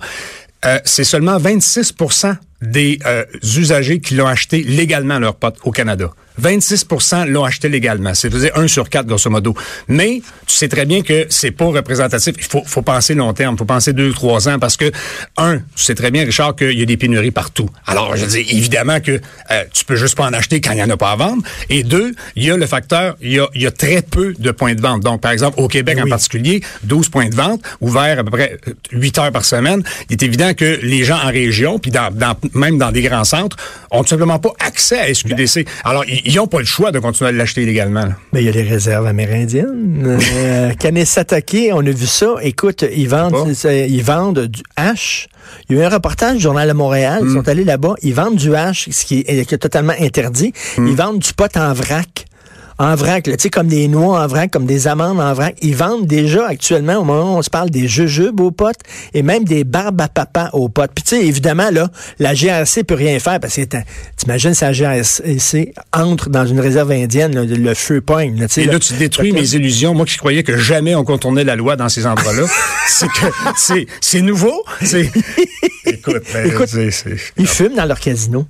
Euh, 0.65 0.79
c'est 0.85 1.05
seulement 1.05 1.39
26% 1.39 2.37
des 2.63 2.99
euh, 3.07 3.25
usagers 3.43 4.01
qui 4.01 4.15
l'ont 4.15 4.27
acheté 4.27 4.63
légalement 4.63 5.19
leur 5.19 5.35
pote 5.35 5.57
au 5.65 5.71
Canada. 5.71 6.11
26% 6.41 7.27
l'ont 7.29 7.45
acheté 7.45 7.69
légalement. 7.69 8.15
C'est 8.15 8.31
dire 8.31 8.51
un 8.57 8.67
sur 8.69 8.89
quatre, 8.89 9.07
grosso 9.07 9.31
modo. 9.31 9.55
Mais 9.89 10.23
tu 10.47 10.55
sais 10.57 10.69
très 10.69 10.87
bien 10.87 11.03
que 11.03 11.27
c'est 11.29 11.51
pas 11.51 11.67
représentatif. 11.67 12.35
Il 12.39 12.45
faut, 12.45 12.63
faut 12.65 12.83
penser 12.83 13.15
long 13.15 13.33
terme. 13.33 13.55
Il 13.55 13.59
faut 13.59 13.65
penser 13.65 13.93
deux 13.93 14.11
ou 14.11 14.15
trois 14.15 14.49
ans 14.49 14.59
parce 14.59 14.77
que, 14.77 14.91
un, 15.37 15.59
tu 15.59 15.65
sais 15.77 15.95
très 15.95 16.11
bien, 16.11 16.25
Richard, 16.25 16.57
qu'il 16.57 16.79
y 16.79 16.83
a 16.83 16.87
des 16.87 16.97
pénuries 16.97 17.31
partout. 17.31 17.69
Alors, 17.87 18.17
je 18.17 18.25
dis 18.27 18.39
évidemment 18.51 19.01
que 19.01 19.21
euh, 19.51 19.65
tu 19.73 19.85
peux 19.85 19.97
juste 19.97 20.17
pas 20.17 20.25
en 20.25 20.33
acheter 20.33 20.61
quand 20.61 20.73
il 20.73 20.79
y 20.79 20.83
en 20.83 20.91
a 20.91 20.97
pas 20.97 21.11
à 21.13 21.17
vendre. 21.17 21.43
Et 21.69 21.83
deux, 21.83 22.13
il 22.37 22.45
y 22.45 22.51
a 22.51 22.57
le 22.57 22.67
facteur, 22.67 23.17
il 23.21 23.33
y 23.33 23.39
a, 23.41 23.47
il 23.55 23.63
y 23.63 23.67
a 23.67 23.71
très 23.71 24.03
peu 24.03 24.35
de 24.39 24.51
points 24.51 24.75
de 24.75 24.81
vente. 24.81 25.03
Donc, 25.03 25.21
par 25.21 25.33
exemple, 25.33 25.61
au 25.61 25.69
Québec 25.69 25.99
en 26.03 26.09
particulier, 26.09 26.63
12 26.85 27.09
points 27.09 27.29
de 27.29 27.35
vente, 27.35 27.61
ouverts 27.81 28.19
à 28.19 28.25
peu 28.25 28.31
près 28.31 28.59
8 28.93 29.19
heures 29.19 29.33
par 29.33 29.45
semaine. 29.45 29.83
Il 30.09 30.15
est 30.15 30.23
évident 30.23 30.55
que 30.55 30.79
les 30.83 31.05
gens 31.05 31.19
en 31.19 31.29
région, 31.29 31.79
puis 31.79 31.91
dans, 31.91 32.11
dans- 32.13 32.37
même 32.55 32.79
dans 32.79 32.93
des 32.93 33.03
grands 33.03 33.25
centres, 33.25 33.57
ont 33.91 34.03
tout 34.03 34.09
simplement 34.09 34.39
pas 34.39 34.53
accès 34.61 34.99
à 34.99 35.13
SQDC. 35.15 35.67
Alors, 35.85 36.05
ils 36.31 36.37
n'ont 36.37 36.47
pas 36.47 36.61
le 36.61 36.65
choix 36.65 36.93
de 36.93 37.01
continuer 37.01 37.31
à 37.31 37.33
l'acheter 37.33 37.67
légalement. 37.67 38.05
là. 38.05 38.17
Mais 38.33 38.43
il 38.43 38.47
y 38.47 38.49
a 38.49 38.53
les 38.53 38.63
réserves 38.63 39.07
amérindiennes. 39.07 40.19
Euh, 40.33 40.73
Kanesatake, 40.75 41.71
on 41.73 41.85
a 41.85 41.91
vu 41.91 42.07
ça. 42.07 42.35
Écoute, 42.43 42.85
ils 42.95 43.09
vendent, 43.09 43.53
ils 43.65 44.03
vendent 44.03 44.47
du 44.47 44.63
hache. 44.77 45.29
Il 45.69 45.77
y 45.77 45.81
a 45.81 45.83
eu 45.83 45.87
un 45.87 45.89
reportage 45.89 46.37
du 46.37 46.43
Journal 46.43 46.69
de 46.69 46.73
Montréal. 46.73 47.23
Hmm. 47.23 47.29
Ils 47.29 47.35
sont 47.35 47.49
allés 47.49 47.65
là-bas. 47.65 47.95
Ils 48.03 48.15
vendent 48.15 48.37
du 48.37 48.55
hache, 48.55 48.89
ce 48.91 49.05
qui 49.05 49.25
est, 49.27 49.45
qui 49.45 49.55
est 49.55 49.59
totalement 49.59 49.95
interdit. 49.99 50.53
Hmm. 50.79 50.87
Ils 50.87 50.97
vendent 50.97 51.19
du 51.19 51.33
pot 51.33 51.55
en 51.57 51.73
vrac. 51.73 52.27
En 52.83 52.95
vrac, 52.95 53.25
tu 53.25 53.35
sais, 53.39 53.51
comme 53.51 53.67
des 53.67 53.89
noix 53.89 54.23
en 54.25 54.27
vrac, 54.27 54.51
comme 54.51 54.65
des 54.65 54.89
amandes 54.89 55.21
en 55.21 55.35
vrac. 55.35 55.55
Ils 55.61 55.77
vendent 55.77 56.07
déjà 56.07 56.47
actuellement, 56.47 56.97
au 56.97 57.05
moment 57.05 57.35
où 57.35 57.37
on 57.37 57.43
se 57.43 57.51
parle, 57.51 57.69
des 57.69 57.87
jujubes 57.87 58.41
aux 58.41 58.53
potes 58.53 58.79
et 59.13 59.23
même 59.23 59.45
des 59.45 59.65
barbes 59.65 60.01
à 60.01 60.09
papa 60.09 60.49
aux 60.55 60.71
potes. 60.71 60.93
Puis 60.95 61.05
tu 61.05 61.11
sais, 61.17 61.27
évidemment, 61.27 61.69
là, 61.71 61.91
la 62.19 62.33
GRC 62.33 62.85
peut 62.85 62.95
rien 62.95 63.19
faire 63.19 63.39
parce 63.39 63.55
que 63.57 63.63
t'imagines 64.17 64.55
si 64.55 64.65
la 64.65 64.73
GRC 64.73 65.75
entre 65.93 66.31
dans 66.31 66.47
une 66.47 66.59
réserve 66.59 66.91
indienne, 66.93 67.35
là, 67.35 67.45
le 67.45 67.75
feu 67.75 68.01
poigne. 68.01 68.41
Là, 68.41 68.49
tu 68.49 68.55
sais, 68.55 68.63
Et 68.63 68.67
là. 68.67 68.73
là, 68.73 68.79
tu 68.79 68.95
détruis 68.95 69.33
mes 69.33 69.55
illusions. 69.55 69.93
Moi 69.93 70.07
qui 70.07 70.17
croyais 70.17 70.43
que 70.43 70.57
jamais 70.57 70.95
on 70.95 71.05
contournait 71.05 71.45
la 71.45 71.57
loi 71.57 71.77
dans 71.77 71.91
ces 71.91 72.07
endroits-là. 72.07 72.47
c'est 72.89 73.09
que 73.09 73.27
c'est, 73.59 73.87
c'est 74.01 74.23
nouveau. 74.23 74.65
C'est, 74.83 75.11
écoute, 75.85 76.23
ben, 76.33 76.47
Écoute, 76.47 76.69
c'est, 76.69 76.91
c'est- 76.91 77.17
Ils 77.37 77.47
fument 77.47 77.75
dans 77.77 77.85
leur 77.85 78.01
casino. 78.01 78.47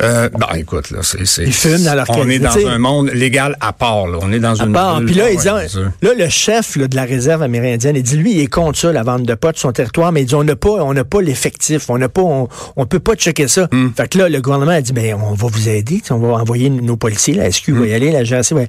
Euh, 0.00 0.30
ben, 0.30 0.46
écoute, 0.56 0.90
là, 0.90 1.00
c'est, 1.02 1.44
Ils 1.44 1.52
fument 1.52 1.84
dans 1.84 1.94
leur 1.94 2.06
On 2.08 2.28
est 2.28 2.38
dans 2.38 2.56
un 2.66 2.78
monde 2.78 3.10
légal 3.12 3.56
à 3.60 3.74
part, 3.74 4.06
là. 4.06 4.18
On 4.22 4.32
est 4.32 4.38
dans 4.38 4.58
À 4.58 4.64
une 4.64 4.72
part. 4.72 5.02
Puis 5.04 5.14
là, 5.14 5.30
il 5.30 5.38
dit, 5.38 5.48
ouais, 5.48 5.62
c'est 5.62 5.68
sûr. 5.68 5.90
là, 6.00 6.10
le 6.16 6.28
chef 6.30 6.76
là, 6.76 6.88
de 6.88 6.96
la 6.96 7.04
réserve 7.04 7.42
amérindienne, 7.42 7.96
il 7.96 8.02
dit, 8.02 8.16
lui, 8.16 8.32
il 8.32 8.40
est 8.40 8.46
contre 8.46 8.78
ça, 8.78 8.90
la 8.90 9.02
vente 9.02 9.24
de 9.24 9.34
potes 9.34 9.58
sur 9.58 9.68
son 9.68 9.72
territoire, 9.72 10.10
mais 10.10 10.22
il 10.22 10.26
dit, 10.26 10.34
on 10.34 10.44
n'a 10.44 10.56
pas, 10.56 10.70
on 10.70 10.94
n'a 10.94 11.04
pas 11.04 11.20
l'effectif, 11.20 11.90
on 11.90 11.98
n'a 11.98 12.08
pas, 12.08 12.22
on, 12.22 12.48
on 12.76 12.86
peut 12.86 13.00
pas 13.00 13.14
checker 13.16 13.48
ça. 13.48 13.68
Hmm. 13.70 13.90
Fait 13.94 14.08
que 14.08 14.18
là, 14.18 14.30
le 14.30 14.40
gouvernement 14.40 14.72
a 14.72 14.80
dit, 14.80 14.94
ben, 14.94 15.14
on 15.14 15.34
va 15.34 15.48
vous 15.48 15.68
aider, 15.68 16.00
on 16.10 16.18
va 16.18 16.28
envoyer 16.34 16.70
nos 16.70 16.96
policiers, 16.96 17.34
la 17.34 17.50
SQ 17.50 17.70
va 17.72 17.86
y 17.86 17.94
aller, 17.94 18.12
la 18.12 18.24
GRC 18.24 18.54
va 18.54 18.62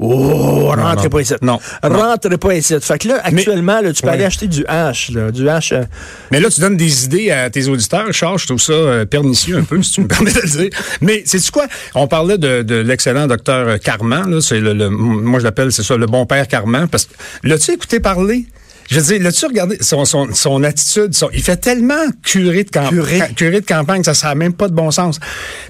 Oh, 0.00 0.72
rentrez 0.76 1.04
non. 1.04 1.10
pas 1.10 1.20
ici. 1.20 1.34
Non. 1.42 1.58
Rentrez 1.82 2.36
pas 2.38 2.54
ici. 2.54 2.74
Fait 2.80 2.98
que 2.98 3.08
là, 3.08 3.20
actuellement, 3.22 3.80
là, 3.80 3.92
tu 3.92 4.02
peux 4.02 4.08
aller 4.08 4.24
acheter 4.24 4.46
du 4.48 4.64
là, 4.64 4.92
du 5.32 5.48
hache. 5.48 5.72
euh, 5.72 5.84
Mais 6.30 6.40
là, 6.40 6.50
tu 6.50 6.60
donnes 6.60 6.76
des 6.76 7.04
idées 7.04 7.30
à 7.30 7.48
tes 7.50 7.68
auditeurs, 7.68 8.12
Charles. 8.12 8.38
Je 8.38 8.46
trouve 8.46 8.60
ça 8.60 8.72
euh, 8.72 9.04
pernicieux 9.04 9.56
un 9.58 9.62
peu, 9.62 9.80
si 9.82 9.92
tu 9.92 10.00
me 10.00 10.08
permets 10.08 10.32
de 10.32 10.40
le 10.40 10.48
dire. 10.48 10.70
Mais 11.00 11.22
c'est 11.26 11.48
quoi? 11.50 11.66
On 11.94 12.08
parlait 12.08 12.38
de, 12.38 12.62
de 12.62 12.74
l'excellent 12.76 13.26
docteur 13.28 13.78
Carman. 13.80 14.28
Là, 14.30 14.40
c'est 14.40 14.58
le, 14.60 14.72
le- 14.74 14.90
moi, 14.90 15.38
je 15.38 15.44
l'appelle, 15.44 15.70
c'est 15.72 15.84
ça, 15.84 15.96
le 15.96 16.06
bon 16.06 16.26
père 16.26 16.48
Carman. 16.48 16.88
Parce 16.88 17.04
que 17.04 17.12
l'as-tu 17.44 17.70
écouté 17.72 18.00
parler? 18.00 18.46
Je 18.90 19.00
veux 19.00 19.06
dire, 19.14 19.22
l'as-tu 19.22 19.46
regardé 19.46 19.78
son, 19.80 20.04
son, 20.04 20.34
son 20.34 20.62
attitude? 20.62 21.14
son- 21.14 21.30
il 21.32 21.42
fait 21.42 21.56
tellement 21.56 22.04
curé 22.22 22.64
de, 22.64 22.70
camp- 22.70 22.88
Curé. 22.90 23.18
ca- 23.18 23.28
curé 23.28 23.60
de 23.62 23.66
campagne, 23.66 24.02
ça 24.04 24.12
n'a 24.28 24.34
même 24.34 24.52
pas 24.52 24.68
de 24.68 24.74
bon 24.74 24.90
sens. 24.90 25.20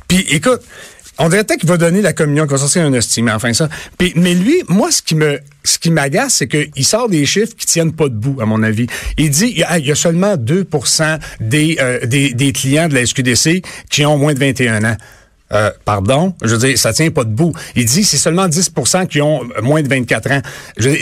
Puis, 0.08 0.26
écoute, 0.30 0.62
on 1.18 1.28
dirait 1.28 1.44
qu'il 1.44 1.68
va 1.68 1.76
donner 1.76 2.02
la 2.02 2.12
communion, 2.12 2.46
va 2.46 2.58
sortir 2.58 2.84
un 2.84 2.90
mais 2.90 3.32
enfin 3.32 3.52
ça. 3.52 3.68
Mais 4.00 4.34
lui, 4.34 4.62
moi, 4.68 4.90
ce 4.90 5.02
qui 5.02 5.14
me, 5.14 5.38
ce 5.62 5.78
qui 5.78 5.90
m'agace, 5.90 6.34
c'est 6.34 6.48
qu'il 6.48 6.84
sort 6.84 7.08
des 7.08 7.24
chiffres 7.26 7.54
qui 7.56 7.66
tiennent 7.66 7.92
pas 7.92 8.08
debout, 8.08 8.38
à 8.40 8.46
mon 8.46 8.62
avis. 8.62 8.86
Il 9.16 9.30
dit, 9.30 9.46
il 9.46 9.58
y 9.58 9.62
a, 9.62 9.78
il 9.78 9.86
y 9.86 9.92
a 9.92 9.94
seulement 9.94 10.36
2 10.36 10.66
des, 11.40 11.76
euh, 11.80 12.04
des, 12.06 12.34
des 12.34 12.52
clients 12.52 12.88
de 12.88 12.94
la 12.94 13.06
SQDC 13.06 13.62
qui 13.90 14.04
ont 14.04 14.18
moins 14.18 14.34
de 14.34 14.38
21 14.38 14.84
ans. 14.84 14.96
Euh, 15.54 15.70
pardon, 15.84 16.34
je 16.42 16.54
veux 16.54 16.58
dire, 16.68 16.78
ça 16.78 16.92
tient 16.92 17.10
pas 17.10 17.24
debout. 17.24 17.52
Il 17.76 17.84
dit 17.84 18.04
c'est 18.04 18.16
seulement 18.16 18.48
10% 18.48 19.06
qui 19.06 19.20
ont 19.20 19.42
moins 19.62 19.82
de 19.82 19.88
24 19.88 20.30
ans. 20.32 20.42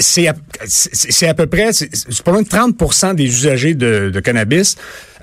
C'est 0.00 0.28
à, 0.28 1.34
peu 1.34 1.46
près, 1.46 1.72
c'est 1.72 2.22
pas 2.22 2.32
loin 2.32 2.42
de 2.42 2.48
30% 2.48 3.14
des 3.14 3.24
usagers 3.24 3.74
de, 3.74 4.10
de 4.10 4.20
cannabis 4.20 4.76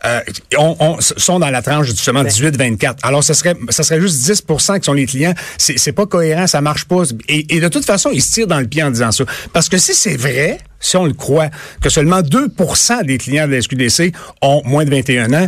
euh, 0.05 0.21
on, 0.57 0.77
on- 0.79 0.97
sont 1.01 1.39
dans 1.39 1.49
la 1.49 1.61
tranche 1.61 1.87
justement 1.87 2.23
18-24. 2.23 2.99
Alors, 3.03 3.21
ce 3.21 3.33
serait, 3.33 3.55
ça 3.67 3.83
serait 3.83 3.99
juste 3.99 4.25
10% 4.31 4.79
qui 4.79 4.85
sont 4.85 4.93
les 4.93 5.05
clients. 5.05 5.33
C'est 5.57 5.77
c'est 5.77 5.91
pas 5.91 6.05
cohérent, 6.05 6.47
ça 6.47 6.61
marche 6.61 6.85
pas. 6.85 7.03
Et, 7.27 7.55
et 7.55 7.59
de 7.59 7.67
toute 7.67 7.83
façon, 7.83 8.09
ils 8.13 8.21
se 8.21 8.31
tirent 8.31 8.47
dans 8.47 8.59
le 8.61 8.67
pied 8.67 8.81
en 8.81 8.91
disant 8.91 9.11
ça. 9.11 9.25
Parce 9.51 9.67
que 9.67 9.77
si 9.77 9.93
c'est 9.93 10.15
vrai, 10.15 10.59
si 10.79 10.95
on 10.95 11.05
le 11.05 11.11
croit, 11.13 11.49
que 11.81 11.89
seulement 11.89 12.21
2% 12.21 13.05
des 13.05 13.17
clients 13.17 13.45
de 13.47 13.51
la 13.55 13.61
SQDC 13.61 14.13
ont 14.41 14.61
moins 14.63 14.85
de 14.85 14.89
21 14.89 15.33
ans, 15.33 15.47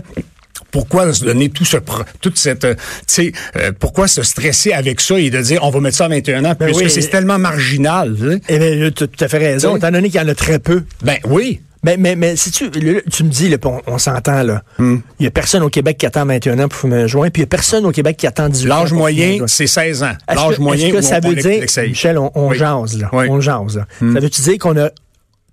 pourquoi 0.71 1.11
se 1.13 1.23
donner 1.23 1.49
tout 1.49 1.65
ce 1.65 1.77
toute 2.21 2.37
cette 2.37 2.65
euh, 2.65 2.75
tu 2.75 2.81
sais 3.07 3.31
euh, 3.57 3.71
pourquoi 3.79 4.07
se 4.07 4.23
stresser 4.23 4.71
avec 4.73 5.01
ça 5.01 5.19
et 5.19 5.29
de 5.29 5.41
dire 5.41 5.59
on 5.63 5.69
va 5.69 5.79
mettre 5.79 5.97
ça 5.97 6.05
à 6.05 6.09
21 6.09 6.45
ans 6.45 6.53
Ben 6.59 6.65
puisque 6.67 6.81
oui. 6.83 6.89
c'est 6.89 7.07
tellement 7.09 7.37
marginal. 7.39 8.15
Eh 8.49 8.57
bien, 8.59 8.89
tu 8.91 9.03
as 9.03 9.07
tout 9.07 9.23
à 9.23 9.27
fait 9.27 9.37
raison, 9.37 9.71
Oui. 9.73 9.77
étant 9.77 9.91
donné 9.91 10.09
qu'il 10.09 10.19
y 10.21 10.23
en 10.23 10.27
a 10.27 10.35
très 10.35 10.59
peu. 10.59 10.83
ben 11.03 11.17
oui 11.27 11.61
Mais, 11.83 11.97
mais, 11.97 12.15
mais 12.15 12.35
si 12.35 12.51
tu, 12.51 12.69
tu 12.69 13.23
me 13.23 13.29
dis, 13.29 13.49
là, 13.49 13.57
on, 13.65 13.81
on 13.87 13.97
s'entend, 13.97 14.43
là. 14.43 14.61
Hmm. 14.77 14.97
Il 15.19 15.23
y 15.23 15.27
a 15.27 15.31
personne 15.31 15.63
au 15.63 15.69
Québec 15.69 15.97
qui 15.97 16.05
attend 16.05 16.25
21 16.27 16.59
ans 16.59 16.67
pour 16.67 16.79
fumer 16.79 16.97
un 16.97 17.07
joint, 17.07 17.29
puis 17.31 17.41
il 17.41 17.43
y 17.43 17.45
a 17.45 17.47
personne 17.47 17.85
au 17.87 17.91
Québec 17.91 18.17
qui 18.17 18.27
attend 18.27 18.49
18 18.49 18.71
ans. 18.71 18.79
l'âge 18.81 18.93
moyen 18.93 19.37
c'est 19.47 19.65
16 19.67 20.03
ans 20.03 20.11
l'âge 20.31 20.59
moyen 20.59 20.87
est-ce 20.89 20.95
que 20.95 21.01
ça 21.01 21.19
on- 21.23 21.29
veut 21.29 21.35
on 21.37 21.41
dire. 21.41 21.65
Michel, 21.87 22.17
on, 22.19 22.31
on 22.35 22.49
Oui. 22.49 22.57
jase, 22.57 22.97
là. 22.99 23.09
Oui. 23.13 23.27
Hmm. 23.27 23.31
On 23.31 23.41
jase, 23.41 23.77
là. 23.77 23.87
Ça 23.99 24.19
veut-tu 24.19 24.41
dire 24.43 24.57
qu'on 24.59 24.77
a. 24.77 24.89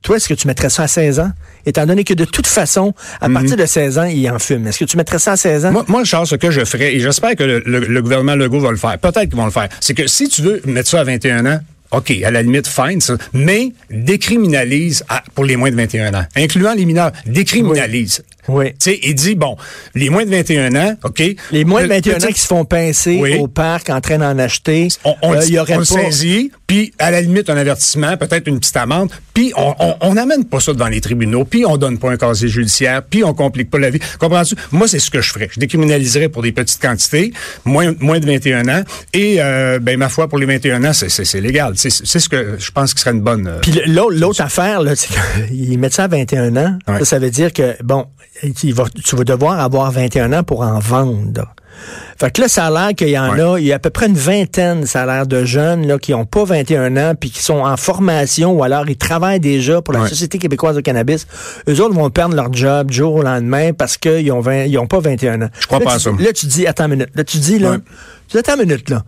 Toi, 0.02 0.16
est-ce 0.16 0.28
que 0.28 0.34
tu 0.34 0.46
mettrais 0.46 0.70
ça 0.70 0.84
à 0.84 0.88
16 0.88 1.18
ans? 1.20 1.32
Étant 1.66 1.84
donné 1.84 2.04
que 2.04 2.14
de 2.14 2.24
toute 2.24 2.46
façon, 2.46 2.94
à 3.20 3.28
partir 3.28 3.56
de 3.56 3.66
16 3.66 3.98
ans, 3.98 4.04
il 4.04 4.30
en 4.30 4.38
fume. 4.38 4.66
Est-ce 4.68 4.78
que 4.78 4.84
tu 4.84 4.96
mettrais 4.96 5.18
ça 5.18 5.32
à 5.32 5.36
16 5.36 5.66
ans? 5.66 5.72
Moi, 5.72 5.84
moi, 5.88 6.04
Charles, 6.04 6.26
ce 6.26 6.36
que 6.36 6.50
je 6.50 6.64
ferais, 6.64 6.94
et 6.94 7.00
j'espère 7.00 7.34
que 7.34 7.42
le, 7.42 7.62
le- 7.66 7.80
le 7.80 8.02
gouvernement 8.02 8.36
Legault 8.36 8.60
va 8.60 8.70
le 8.70 8.76
faire, 8.76 8.96
peut-être 8.98 9.24
qu'ils 9.28 9.36
vont 9.36 9.44
le 9.44 9.50
faire, 9.50 9.68
c'est 9.80 9.94
que 9.94 10.06
si 10.06 10.28
tu 10.28 10.42
veux 10.42 10.62
mettre 10.66 10.88
ça 10.88 11.00
à 11.00 11.04
21 11.04 11.44
ans, 11.46 11.60
OK, 11.90 12.12
à 12.24 12.30
la 12.30 12.42
limite, 12.42 12.66
fine, 12.66 13.00
ça, 13.00 13.16
mais 13.32 13.72
décriminalise 13.90 15.04
à- 15.08 15.22
pour 15.34 15.44
les 15.44 15.56
moins 15.56 15.70
de 15.70 15.76
21 15.76 16.12
ans, 16.14 16.24
incluant 16.36 16.74
les 16.74 16.84
mineurs, 16.84 17.12
décriminalise. 17.26 18.22
Oui. 18.48 18.70
Tu 18.72 18.92
sais, 18.92 18.98
il 19.02 19.14
dit, 19.14 19.34
bon, 19.34 19.56
les 19.94 20.08
moins 20.08 20.24
de 20.24 20.30
21 20.30 20.74
ans, 20.74 20.96
OK? 21.04 21.22
Les 21.52 21.64
moins 21.64 21.82
de 21.82 21.86
pe- 21.88 21.94
21 21.94 22.16
ans 22.24 22.32
qui 22.32 22.40
se 22.40 22.46
font 22.46 22.64
pincer 22.64 23.18
Oui. 23.20 23.36
au 23.36 23.46
parc 23.46 23.90
en 23.90 24.00
train 24.00 24.16
d'en 24.18 24.38
acheter, 24.38 24.88
on, 25.04 25.14
on, 25.20 25.34
euh, 25.34 25.44
y 25.46 25.58
aurait 25.58 25.74
on 25.74 25.78
pas... 25.80 25.84
saisit, 25.84 26.50
puis 26.66 26.92
à 26.98 27.10
la 27.10 27.20
limite 27.20 27.50
un 27.50 27.58
avertissement, 27.58 28.16
peut-être 28.16 28.46
une 28.48 28.58
petite 28.58 28.76
amende, 28.78 29.10
puis 29.34 29.52
on 30.00 30.14
n'amène 30.14 30.44
pas 30.46 30.60
ça 30.60 30.72
devant 30.72 30.88
les 30.88 31.00
tribunaux, 31.02 31.44
puis 31.44 31.64
on 31.66 31.76
donne 31.76 31.98
pas 31.98 32.10
un 32.10 32.16
casier 32.16 32.48
judiciaire, 32.48 33.02
puis 33.02 33.22
on 33.22 33.34
complique 33.34 33.70
pas 33.70 33.78
la 33.78 33.90
vie. 33.90 34.00
Comprends-tu? 34.18 34.54
Moi, 34.72 34.88
c'est 34.88 34.98
ce 34.98 35.10
que 35.10 35.20
je 35.20 35.30
ferais. 35.30 35.48
Je 35.52 35.60
décriminaliserais 35.60 36.28
pour 36.30 36.42
des 36.42 36.52
petites 36.52 36.80
quantités, 36.80 37.32
moins, 37.66 37.94
moins 38.00 38.18
de 38.18 38.26
21 38.26 38.66
ans, 38.68 38.82
et 39.12 39.36
euh, 39.40 39.78
ben 39.78 39.98
ma 39.98 40.08
foi, 40.08 40.26
pour 40.26 40.38
les 40.38 40.46
21 40.46 40.84
ans, 40.84 40.92
c'est 40.94 41.40
légal. 41.40 41.74
C'est 41.78 42.18
ce 42.18 42.28
que 42.28 42.56
je 42.58 42.70
pense 42.70 42.92
qui 42.94 43.00
serait 43.00 43.12
une 43.12 43.20
bonne... 43.22 43.46
euh, 43.46 43.58
Puis 43.60 43.80
l'autre, 43.86 44.40
affaire, 44.42 44.82
là, 44.82 44.94
c'est 44.96 45.08
qu'ils 45.48 45.78
mettent 45.78 45.94
ça 45.94 46.04
à 46.04 46.08
21 46.08 46.56
ans. 46.56 46.78
Ouais. 46.88 46.98
Ça, 47.00 47.04
ça 47.04 47.18
veut 47.18 47.30
dire 47.30 47.52
que, 47.52 47.76
bon, 47.82 48.06
il 48.62 48.74
va- 48.74 48.84
tu 49.04 49.16
vas 49.16 49.24
devoir 49.24 49.60
avoir 49.60 49.90
21 49.90 50.32
ans 50.32 50.42
pour 50.42 50.62
en 50.62 50.78
vendre. 50.78 51.54
Fait 52.18 52.32
que 52.32 52.40
là, 52.40 52.48
ça 52.48 52.66
a 52.66 52.70
l'air 52.70 52.94
qu'il 52.96 53.08
y 53.10 53.18
en 53.18 53.30
Ouais. 53.32 53.40
a, 53.40 53.58
il 53.60 53.66
y 53.66 53.72
a 53.72 53.76
à 53.76 53.78
peu 53.78 53.90
près 53.90 54.06
une 54.08 54.16
vingtaine, 54.16 54.84
ça 54.86 55.02
a 55.02 55.06
l'air 55.06 55.26
de 55.28 55.44
jeunes 55.44 55.86
là, 55.86 55.96
qui 55.98 56.12
ont 56.12 56.24
pas 56.24 56.42
21 56.44 56.96
ans, 56.96 57.14
puis 57.14 57.30
qui 57.30 57.40
sont 57.40 57.58
en 57.60 57.76
formation, 57.76 58.50
ou 58.52 58.64
alors 58.64 58.88
ils 58.88 58.96
travaillent 58.96 59.38
déjà 59.38 59.80
pour 59.80 59.94
la 59.94 60.00
Ouais. 60.00 60.08
Société 60.08 60.38
québécoise 60.38 60.74
de 60.74 60.80
cannabis. 60.80 61.28
Eux 61.68 61.80
autres 61.80 61.94
vont 61.94 62.10
perdre 62.10 62.34
leur 62.34 62.52
job 62.52 62.90
du 62.90 62.96
jour 62.96 63.14
au 63.14 63.22
lendemain 63.22 63.72
parce 63.72 63.96
qu'ils 63.96 64.32
ont, 64.32 64.40
20 64.40 64.64
ils 64.64 64.76
ont 64.78 64.88
pas 64.88 64.98
21 64.98 65.42
ans. 65.42 65.48
Je 65.60 65.66
crois 65.66 65.78
Là, 65.78 65.84
pas 65.84 65.94
à 65.94 65.98
ça. 66.00 66.10
Là, 66.18 66.32
tu 66.34 66.46
dis, 66.46 66.66
attends 66.66 66.86
une 66.86 66.90
minute. 66.92 67.10
Là, 67.14 67.22
tu 67.22 67.38
dis, 67.38 67.60
là, 67.60 67.70
Ouais. 67.72 67.78
tu 68.26 68.32
dis, 68.32 68.38
attends 68.38 68.54
une 68.60 68.68
minute, 68.68 68.90
là. 68.90 69.04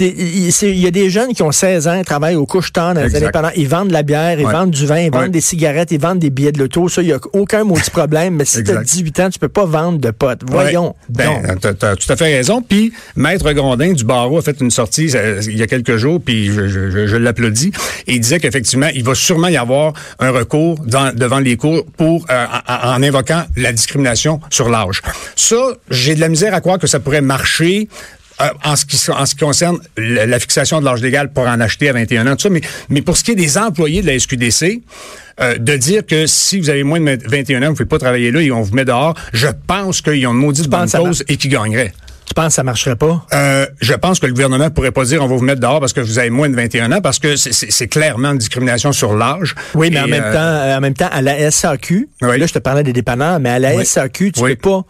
Il 0.00 0.78
y 0.80 0.86
a 0.86 0.90
des 0.90 1.10
jeunes 1.10 1.32
qui 1.32 1.42
ont 1.42 1.52
16 1.52 1.88
ans, 1.88 1.94
ils 1.98 2.04
travaillent 2.04 2.34
au 2.36 2.46
couche-tard 2.46 2.94
dans 2.94 3.02
les 3.02 3.14
indépendants. 3.16 3.50
Ils 3.56 3.68
vendent 3.68 3.88
de 3.88 3.92
la 3.92 4.02
bière, 4.02 4.38
ils 4.38 4.46
Ouais. 4.46 4.52
vendent 4.52 4.70
du 4.70 4.86
vin, 4.86 4.98
ils 5.00 5.10
vendent 5.10 5.30
des 5.30 5.40
cigarettes, 5.40 5.90
ils 5.92 6.00
vendent 6.00 6.18
des 6.18 6.30
billets 6.30 6.52
de 6.52 6.58
l'auto. 6.58 6.88
Ça, 6.88 7.02
il 7.02 7.06
n'y 7.08 7.12
a 7.12 7.18
aucun 7.32 7.64
maudit 7.64 7.90
problème. 7.90 8.36
Mais 8.36 8.44
si 8.44 8.62
tu 8.62 8.70
as 8.70 8.74
Exact. 8.74 8.84
18 8.84 9.20
ans, 9.20 9.30
tu 9.30 9.38
peux 9.38 9.48
pas 9.48 9.64
vendre 9.64 9.98
de 9.98 10.10
potes. 10.10 10.40
Voyons. 10.46 10.94
Ben, 11.08 11.56
t'as, 11.60 11.74
t'as 11.74 11.96
tout 11.96 12.10
à 12.12 12.16
fait 12.16 12.36
raison. 12.36 12.62
Puis, 12.62 12.92
Maître 13.16 13.50
Grondin 13.52 13.92
du 13.92 14.04
barreau 14.04 14.38
a 14.38 14.42
fait 14.42 14.60
une 14.60 14.70
sortie 14.70 15.10
euh, 15.14 15.40
il 15.46 15.56
y 15.56 15.62
a 15.62 15.66
quelques 15.66 15.96
jours, 15.96 16.20
puis 16.24 16.46
je, 16.52 16.68
je, 16.68 16.90
je- 16.90 17.06
je 17.06 17.16
l'applaudis. 17.16 17.72
Et 18.06 18.14
il 18.14 18.20
disait 18.20 18.38
qu'effectivement, 18.40 18.88
il 18.94 19.04
va 19.04 19.14
sûrement 19.14 19.48
y 19.48 19.56
avoir 19.56 19.92
un 20.18 20.30
recours 20.30 20.78
dans- 20.86 21.14
devant 21.14 21.38
les 21.38 21.56
cours 21.56 21.84
pour 21.96 22.26
euh, 22.30 22.46
en, 22.68 22.88
en 22.96 23.02
invoquant 23.02 23.44
la 23.56 23.72
discrimination 23.72 24.40
sur 24.50 24.68
l'âge. 24.68 25.02
Ça, 25.36 25.56
j'ai 25.90 26.14
de 26.14 26.20
la 26.20 26.28
misère 26.28 26.54
à 26.54 26.60
croire 26.60 26.78
que 26.78 26.86
ça 26.86 27.00
pourrait 27.00 27.20
marcher. 27.22 27.88
Euh, 28.40 28.44
en, 28.64 28.76
ce 28.76 28.84
qui, 28.84 28.98
en 29.10 29.24
ce 29.26 29.34
qui 29.34 29.40
concerne 29.44 29.78
la, 29.96 30.26
la 30.26 30.38
fixation 30.38 30.80
de 30.80 30.84
l'âge 30.84 31.00
légal 31.02 31.32
pour 31.32 31.46
en 31.46 31.60
acheter 31.60 31.88
à 31.88 31.92
21 31.92 32.26
ans, 32.26 32.36
tout 32.36 32.42
ça, 32.42 32.50
mais, 32.50 32.60
mais 32.88 33.02
pour 33.02 33.16
ce 33.16 33.24
qui 33.24 33.32
est 33.32 33.36
des 33.36 33.56
employés 33.58 34.02
de 34.02 34.06
la 34.06 34.18
SQDC, 34.18 34.82
euh, 35.40 35.58
de 35.58 35.76
dire 35.76 36.04
que 36.06 36.26
si 36.26 36.58
vous 36.60 36.70
avez 36.70 36.82
moins 36.82 37.00
de 37.00 37.18
21 37.26 37.58
ans, 37.62 37.66
vous 37.66 37.70
ne 37.72 37.76
pouvez 37.76 37.84
pas 37.86 37.98
travailler 37.98 38.30
là 38.30 38.40
et 38.40 38.50
on 38.50 38.62
vous 38.62 38.74
met 38.74 38.84
dehors, 38.84 39.14
je 39.32 39.48
pense 39.66 40.00
qu'ils 40.00 40.26
ont 40.26 40.32
une 40.32 40.38
maudite 40.38 40.68
bonne 40.68 40.90
cause 40.90 41.24
et 41.28 41.36
qu'ils 41.36 41.50
gagneraient. 41.50 41.92
Tu 42.26 42.34
penses 42.34 42.48
que 42.48 42.52
ça 42.54 42.64
marcherait 42.64 42.96
pas? 42.96 43.24
Euh, 43.32 43.66
je 43.80 43.94
pense 43.94 44.18
que 44.18 44.26
le 44.26 44.32
gouvernement 44.32 44.68
pourrait 44.68 44.90
pas 44.90 45.04
dire 45.04 45.22
on 45.22 45.28
va 45.28 45.36
vous 45.36 45.44
mettre 45.44 45.60
dehors 45.60 45.78
parce 45.78 45.92
que 45.92 46.00
vous 46.00 46.18
avez 46.18 46.30
moins 46.30 46.48
de 46.48 46.56
21 46.56 46.90
ans 46.90 47.00
parce 47.00 47.20
que 47.20 47.36
c'est- 47.36 47.86
clairement 47.86 48.32
une 48.32 48.38
discrimination 48.38 48.90
sur 48.90 49.14
l'âge. 49.16 49.54
Oui, 49.74 49.90
mais 49.90 49.98
Et, 49.98 50.00
en 50.02 50.08
même 50.08 50.24
euh, 50.24 50.32
temps, 50.32 50.38
euh, 50.40 50.76
en 50.76 50.80
même 50.80 50.94
temps, 50.94 51.08
à 51.12 51.22
la 51.22 51.38
SAQ, 51.52 52.08
Oui. 52.22 52.38
là, 52.38 52.46
je 52.46 52.52
te 52.52 52.58
parlais 52.58 52.82
des 52.82 52.92
dépanneurs, 52.92 53.38
mais 53.38 53.50
à 53.50 53.58
la 53.60 53.76
Oui. 53.76 53.86
SAQ, 53.86 54.32
tu 54.32 54.40
Oui. 54.40 54.56
peux 54.56 54.70
pas. 54.70 54.84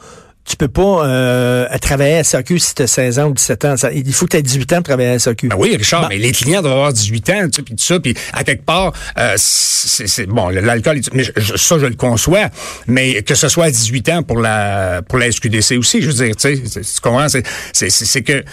Tu 0.48 0.56
peux 0.56 0.68
pas 0.68 1.04
euh, 1.06 1.66
travailler 1.80 2.18
à 2.18 2.24
SAQ 2.24 2.58
si 2.60 2.74
tu 2.74 2.82
as 2.82 2.86
16 2.86 3.18
ans 3.18 3.24
ou 3.28 3.34
17 3.34 3.64
ans. 3.64 3.76
Ça- 3.76 3.92
il 3.92 4.12
faut 4.12 4.26
que 4.26 4.30
tu 4.30 4.36
aies 4.36 4.42
18 4.42 4.72
ans 4.74 4.76
pour 4.76 4.84
travailler 4.84 5.08
à 5.10 5.18
SAQ. 5.18 5.48
Ben 5.48 5.56
oui, 5.58 5.74
Richard, 5.76 6.02
Bon. 6.02 6.08
mais 6.08 6.18
les 6.18 6.30
clients 6.30 6.62
doivent 6.62 6.74
avoir 6.74 6.92
18 6.92 7.30
ans, 7.30 7.44
tu 7.46 7.56
sais, 7.56 7.62
puis 7.62 7.74
tout 7.74 7.82
ça, 7.82 7.98
puis 7.98 8.14
à 8.32 8.44
quelque 8.44 8.64
part, 8.64 8.92
euh, 9.18 9.34
c'est 9.36 10.06
c'est- 10.06 10.26
bon, 10.26 10.48
l'alcool, 10.50 11.00
mais 11.12 11.24
je- 11.36 11.56
ça 11.56 11.78
je 11.78 11.86
le 11.86 11.94
conçois, 11.96 12.48
mais 12.86 13.22
que 13.22 13.34
ce 13.34 13.48
soit 13.48 13.64
à 13.66 13.70
18 13.70 14.08
ans 14.08 14.22
pour 14.22 14.38
la 14.38 15.02
pour 15.08 15.18
la 15.18 15.26
SQDC 15.32 15.76
aussi, 15.78 16.00
je 16.00 16.06
veux 16.10 16.24
dire, 16.26 16.36
tu 16.36 16.56
sais, 16.68 16.80
tu 16.80 17.00
comprends, 17.02 17.28
c'est 17.28 17.42
c'est 17.72 17.90
c'est 17.90 18.22
que 18.22 18.44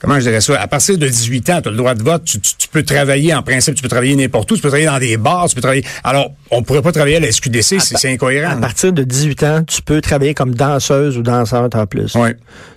Comment 0.00 0.14
je 0.16 0.20
dirais 0.28 0.40
ça? 0.40 0.60
À 0.60 0.66
partir 0.68 0.96
de 0.96 1.08
18 1.08 1.50
ans, 1.50 1.60
tu 1.60 1.68
as 1.68 1.70
le 1.72 1.76
droit 1.76 1.94
de 1.94 2.02
vote, 2.04 2.22
tu, 2.24 2.38
tu- 2.40 2.54
tu 2.56 2.68
peux 2.68 2.84
travailler 2.84 3.34
en 3.34 3.42
principe, 3.42 3.74
tu 3.74 3.82
peux 3.82 3.88
travailler 3.88 4.14
n'importe 4.14 4.50
où, 4.52 4.56
tu 4.56 4.62
peux 4.62 4.68
travailler 4.68 4.86
dans 4.86 4.98
des 5.00 5.16
bars, 5.16 5.48
tu 5.48 5.56
peux 5.56 5.60
travailler. 5.60 5.84
Alors, 6.04 6.30
on 6.52 6.62
pourrait 6.62 6.82
pas 6.82 6.92
travailler 6.92 7.16
à 7.16 7.20
la 7.20 7.32
SQDC, 7.32 7.80
c'est 7.80 8.08
incohérent. 8.12 8.52
À 8.52 8.56
partir 8.56 8.92
de 8.92 9.02
18 9.02 9.42
ans, 9.42 9.64
tu 9.64 9.82
peux 9.82 10.00
travailler 10.00 10.34
comme 10.34 10.54
danseuse 10.54 11.18
ou 11.18 11.22
danseur 11.22 11.68
en 11.74 11.86
plus. 11.86 12.14
Ouais. 12.14 12.36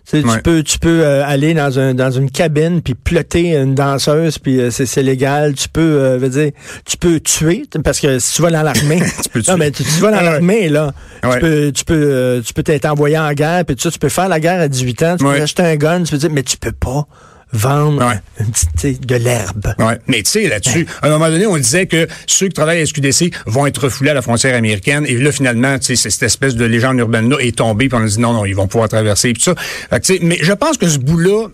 Tu, 0.09 0.19
sais, 0.19 0.23
tu 0.23 0.41
peux, 0.41 0.63
tu 0.63 0.79
peux 0.79 1.05
euh, 1.05 1.23
aller 1.23 1.53
dans, 1.53 1.77
un, 1.77 1.93
dans 1.93 2.09
une 2.09 2.31
cabine 2.31 2.81
puis 2.81 2.95
plotter 2.95 3.51
une 3.55 3.75
danseuse 3.75 4.39
puis 4.39 4.59
euh, 4.59 4.71
c'est, 4.71 4.87
c'est 4.87 5.03
légal. 5.03 5.53
Tu 5.53 5.69
peux, 5.69 5.79
euh, 6.01 6.17
veux 6.17 6.27
dire, 6.29 6.51
tu 6.85 6.97
peux 6.97 7.19
tuer 7.19 7.63
parce 7.83 7.99
que 7.99 8.17
si 8.17 8.33
tu 8.35 8.41
vas 8.41 8.49
dans 8.49 8.63
l'armée, 8.63 8.99
Tu 9.23 9.29
peux 9.29 9.39
non 9.39 9.43
tuer. 9.45 9.55
mais 9.57 9.71
tu, 9.71 9.83
vas 9.83 10.09
dans 10.11 10.17
Ouais. 10.17 10.23
l'armée 10.23 10.69
là, 10.69 10.91
Ouais. 11.23 11.35
tu 11.35 11.39
peux, 11.39 11.71
tu 11.71 11.85
peux, 11.85 11.93
euh, 12.11 12.41
tu 12.41 12.51
peux 12.53 12.63
t'être 12.63 12.85
envoyé 12.85 13.17
en 13.19 13.31
guerre 13.33 13.63
puis 13.63 13.75
tu 13.75 13.89
peux 13.99 14.09
faire 14.09 14.27
la 14.27 14.39
guerre 14.39 14.59
à 14.59 14.67
18 14.67 15.03
ans, 15.03 15.15
tu 15.17 15.23
peux 15.23 15.29
acheter 15.39 15.61
un 15.61 15.75
gun, 15.75 16.01
tu 16.03 16.11
peux 16.11 16.17
dire, 16.17 16.31
mais 16.31 16.43
tu 16.43 16.57
peux 16.57 16.71
pas 16.71 17.05
vendre 17.53 18.05
Ouais. 18.05 18.45
petite, 18.75 19.05
de 19.05 19.15
l'herbe. 19.15 19.73
Ouais. 19.79 19.97
Mais 20.07 20.23
tu 20.23 20.31
sais, 20.31 20.47
là-dessus, 20.47 20.85
à 21.01 21.07
un 21.07 21.09
moment 21.09 21.29
donné, 21.29 21.45
on 21.47 21.57
disait 21.57 21.85
que 21.85 22.07
ceux 22.27 22.47
qui 22.47 22.53
travaillent 22.53 22.79
à 22.81 22.85
SQDC 22.85 23.31
vont 23.45 23.65
être 23.65 23.83
refoulés 23.83 24.11
à 24.11 24.13
la 24.13 24.21
frontière 24.21 24.55
américaine. 24.55 25.05
Et 25.07 25.15
là, 25.17 25.31
finalement, 25.31 25.77
tu 25.79 25.85
sais, 25.87 25.95
c'est- 25.95 26.09
cette 26.09 26.23
espèce 26.23 26.55
de 26.55 26.65
légende 26.65 26.97
urbaine-là 26.99 27.37
est 27.39 27.57
tombée. 27.57 27.89
Puis 27.89 27.97
on 27.99 28.03
a 28.03 28.07
dit 28.07 28.19
non, 28.19 28.33
non, 28.33 28.45
ils 28.45 28.55
vont 28.55 28.67
pouvoir 28.67 28.89
traverser. 28.89 29.33
Puis 29.33 29.43
tout 29.43 29.53
ça. 29.55 29.55
Fait 30.01 30.19
que, 30.19 30.25
mais 30.25 30.37
je 30.41 30.53
pense 30.53 30.77
que 30.77 30.87
ce 30.87 30.97
bout-là, 30.99 31.47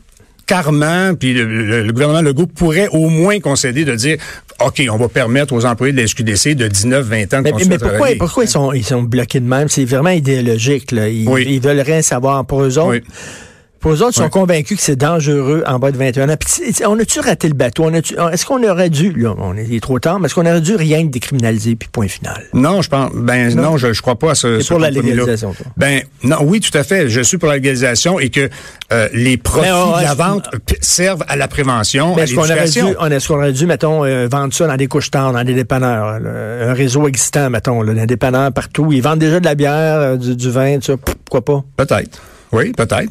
Carman, 0.46 1.18
puis 1.18 1.34
le, 1.34 1.44
le- 1.46 1.84
le 1.84 1.92
gouvernement 1.92 2.22
Legault 2.22 2.48
pourrait 2.48 2.88
au 2.94 3.10
moins 3.10 3.40
concéder 3.42 3.84
de 3.84 3.94
dire, 3.96 4.18
OK, 4.66 4.82
on 4.90 4.96
va 4.98 5.10
permettre 5.10 5.54
aux 5.54 5.66
employés 5.66 5.92
de 5.92 5.98
la 6.00 6.08
SQDC 6.08 6.56
de 6.56 6.68
19, 6.70 7.06
20 7.06 7.34
ans 7.34 7.38
de 7.40 7.44
Mais, 7.44 7.52
continuer 7.52 7.70
mais 7.72 7.76
à 7.76 7.80
pourquoi, 7.80 7.98
travailler. 7.98 8.16
pourquoi 8.18 8.44
ils 8.46 8.50
sont, 8.50 8.72
ils 8.72 8.86
sont 8.86 9.02
bloqués 9.04 9.42
de 9.42 9.46
même? 9.46 9.68
C'est 9.68 9.84
vraiment 9.84 10.10
idéologique. 10.12 10.94
Là. 10.94 11.10
Ils, 11.10 11.28
Oui. 11.28 11.46
ils 11.50 11.60
veulent 11.60 11.82
rien 11.82 12.02
savoir. 12.02 12.46
Pour 12.46 12.64
eux 12.64 12.78
autres, 12.78 12.90
Oui. 12.92 13.02
Eux 13.92 14.02
autres, 14.04 14.14
ils 14.18 14.22
sont 14.24 14.30
convaincus 14.30 14.78
que 14.78 14.84
c'est 14.84 14.96
dangereux 14.96 15.64
en 15.68 15.80
bas 15.80 15.92
de 15.92 15.98
21 15.98 16.30
ans. 16.30 16.36
Puis, 16.40 16.74
on 16.86 16.98
a-tu 17.00 17.20
raté 17.20 17.48
le 17.48 17.54
bateau? 17.54 17.86
On 17.86 17.94
Est-ce 17.94 18.46
qu'on 18.46 18.64
aurait 18.64 18.90
dû, 18.90 19.12
là, 19.14 19.34
on 19.38 19.56
est, 19.58 19.66
il 19.66 19.76
est 19.76 19.80
trop 19.80 20.00
tard, 20.00 20.20
mais 20.20 20.26
est-ce 20.28 20.36
qu'on 20.36 20.46
aurait 20.46 20.62
dû 20.62 20.76
rien 20.76 21.04
décriminaliser, 21.06 21.76
puis 21.76 21.90
point 21.92 22.08
final? 22.08 22.44
Non, 22.54 22.82
je 22.82 22.90
pense. 22.90 23.12
Ben 23.14 23.54
non, 23.56 23.78
je, 23.78 23.94
je 23.94 24.02
crois 24.02 24.18
pas 24.18 24.32
à 24.32 24.36
ce. 24.36 24.58
T'es 24.58 24.64
ce 24.64 24.70
pour 24.70 24.80
la 24.80 24.90
légalisation, 24.92 25.54
toi? 25.54 25.66
Ben 25.78 26.02
non, 26.24 26.38
oui, 26.42 26.60
tout 26.60 26.76
à 26.78 26.84
fait. 26.84 27.10
Je 27.10 27.22
suis 27.22 27.38
pour 27.38 27.50
la 27.50 27.56
légalisation 27.56 28.20
et 28.20 28.30
que 28.30 28.50
euh, 28.92 29.08
les 29.14 29.38
profits 29.38 29.70
ouais, 29.70 30.00
de 30.00 30.04
la 30.04 30.14
vente 30.14 30.50
servent 30.82 31.24
à 31.28 31.36
la 31.36 31.48
prévention, 31.48 32.16
à 32.18 32.22
est-ce 32.22 32.34
qu'on 32.36 32.42
aurait 32.42 32.54
dû, 32.54 32.80
l'éducation. 32.80 32.96
on- 33.00 33.12
est-ce 33.12 33.28
qu'on 33.28 33.36
aurait 33.36 33.54
dû, 33.54 33.66
mettons, 33.66 34.04
euh, 34.06 34.28
vendre 34.32 34.54
ça 34.54 34.68
dans 34.68 34.78
des 34.78 34.88
couches-tard, 34.88 35.34
dans 35.34 35.44
des 35.44 35.54
dépanneurs, 35.54 36.20
là, 36.20 36.70
un 36.70 36.74
réseau 36.74 37.08
existant, 37.08 37.50
mettons, 37.50 37.82
là, 37.82 37.94
des 37.94 38.06
dépanneurs 38.06 38.52
partout. 38.52 38.92
Ils 38.92 39.02
vendent 39.02 39.20
déjà 39.20 39.40
de 39.40 39.46
la 39.46 39.56
bière, 39.56 39.98
euh, 40.00 40.16
du, 40.18 40.36
du 40.36 40.50
vin, 40.50 40.76
tout 40.80 40.86
ça. 40.86 40.94
Pourquoi 40.98 41.44
pas? 41.44 41.64
Peut-être. 41.86 42.22
Oui, 42.52 42.72
peut-être. 42.72 43.10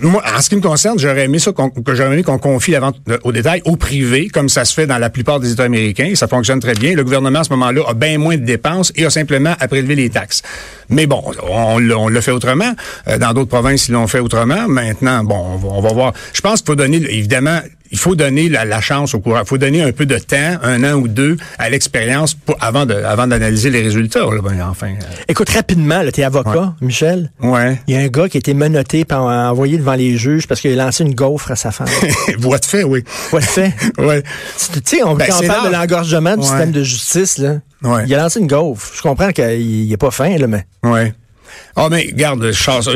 Moi, 0.00 0.22
en 0.36 0.40
ce 0.40 0.48
qui 0.48 0.56
me 0.56 0.60
concerne, 0.60 0.98
j'aurais 0.98 1.24
aimé 1.24 1.38
ça 1.38 1.52
qu'on, 1.52 1.70
que 1.70 1.94
j'aurais 1.94 2.14
aimé 2.14 2.22
qu'on 2.22 2.38
confie 2.38 2.72
la 2.72 2.80
euh, 3.08 3.18
au 3.22 3.32
détail 3.32 3.62
au 3.64 3.76
privé, 3.76 4.28
comme 4.28 4.48
ça 4.48 4.64
se 4.64 4.74
fait 4.74 4.86
dans 4.86 4.98
la 4.98 5.08
plupart 5.08 5.38
des 5.38 5.52
États 5.52 5.64
américains. 5.64 6.12
Ça 6.14 6.26
fonctionne 6.26 6.58
très 6.60 6.74
bien. 6.74 6.94
Le 6.94 7.04
gouvernement, 7.04 7.40
à 7.40 7.44
ce 7.44 7.50
moment-là, 7.50 7.82
a 7.86 7.94
bien 7.94 8.18
moins 8.18 8.36
de 8.36 8.44
dépenses 8.44 8.92
et 8.96 9.04
a 9.04 9.10
simplement 9.10 9.54
à 9.60 9.68
prélever 9.68 9.94
les 9.94 10.10
taxes. 10.10 10.42
Mais 10.88 11.06
bon, 11.06 11.22
on, 11.48 11.80
on 11.90 12.08
l'a 12.08 12.20
fait 12.20 12.32
autrement. 12.32 12.72
Euh, 13.08 13.18
dans 13.18 13.32
d'autres 13.32 13.50
provinces, 13.50 13.88
ils 13.88 13.92
l'ont 13.92 14.08
fait 14.08 14.18
autrement. 14.20 14.68
Maintenant, 14.68 15.22
bon, 15.22 15.38
on 15.38 15.56
va, 15.56 15.68
on 15.68 15.80
va 15.80 15.92
voir. 15.92 16.12
Je 16.32 16.40
pense 16.40 16.60
qu'il 16.60 16.66
faut 16.66 16.76
donner, 16.76 16.96
évidemment, 16.96 17.60
il 17.92 17.98
faut 17.98 18.14
donner 18.16 18.48
la, 18.48 18.64
la 18.64 18.80
chance 18.80 19.14
au 19.14 19.20
courant. 19.20 19.40
Il 19.42 19.46
faut 19.46 19.58
donner 19.58 19.82
un 19.82 19.92
peu 19.92 20.06
de 20.06 20.18
temps, 20.18 20.56
un 20.62 20.82
an 20.82 20.94
ou 20.94 21.06
deux, 21.08 21.36
à 21.58 21.68
l'expérience 21.70 22.36
avant, 22.60 22.86
de, 22.86 22.94
avant 22.94 23.26
d'analyser 23.26 23.70
les 23.70 23.82
résultats. 23.82 24.20
Là. 24.24 24.40
Ben, 24.42 24.66
enfin, 24.68 24.94
Écoute, 25.28 25.50
rapidement, 25.50 26.02
là, 26.02 26.10
t'es 26.10 26.24
avocat, 26.24 26.74
Michel. 26.80 27.30
euh, 27.44 27.48
ouais. 27.48 27.80
Il 27.86 27.94
y 27.94 27.98
a 27.98 28.00
un 28.00 28.08
gars 28.08 28.28
qui 28.28 28.38
a 28.38 28.40
été 28.40 28.54
menotté, 28.54 29.04
puis 29.04 29.16
envoyé 29.16 29.76
devant 29.78 29.94
les 29.94 30.16
juges 30.16 30.46
parce 30.48 30.60
qu'il 30.60 30.78
a 30.80 30.84
lancé 30.84 31.04
une 31.04 31.14
gaufre 31.14 31.50
à 31.52 31.56
sa 31.56 31.70
femme. 31.70 31.86
Voix 32.38 32.58
de 32.58 32.64
fait, 32.64 32.82
oui. 32.82 33.04
Quoi 33.30 33.40
de 33.40 33.44
fait? 33.44 33.72
Ouais. 33.98 34.22
Tu 34.22 34.80
sais, 34.84 35.02
on, 35.04 35.14
Ben, 35.14 35.28
on 35.40 35.46
parle 35.46 35.68
de 35.68 35.72
l'engorgement 35.72 36.34
du 36.34 36.40
Ouais. 36.40 36.46
système 36.46 36.72
de 36.72 36.82
justice, 36.82 37.38
là, 37.38 37.56
Ouais. 37.82 38.04
il 38.06 38.14
a 38.14 38.18
lancé 38.22 38.40
une 38.40 38.46
gaufre. 38.46 38.90
Je 38.96 39.02
comprends 39.02 39.32
qu'il 39.32 39.88
n'est 39.88 39.96
pas 39.96 40.10
fin, 40.10 40.36
là, 40.38 40.46
mais... 40.46 40.64
Ouais. 40.82 41.12
Ah, 41.76 41.88
mais 41.90 42.08
garde, 42.12 42.50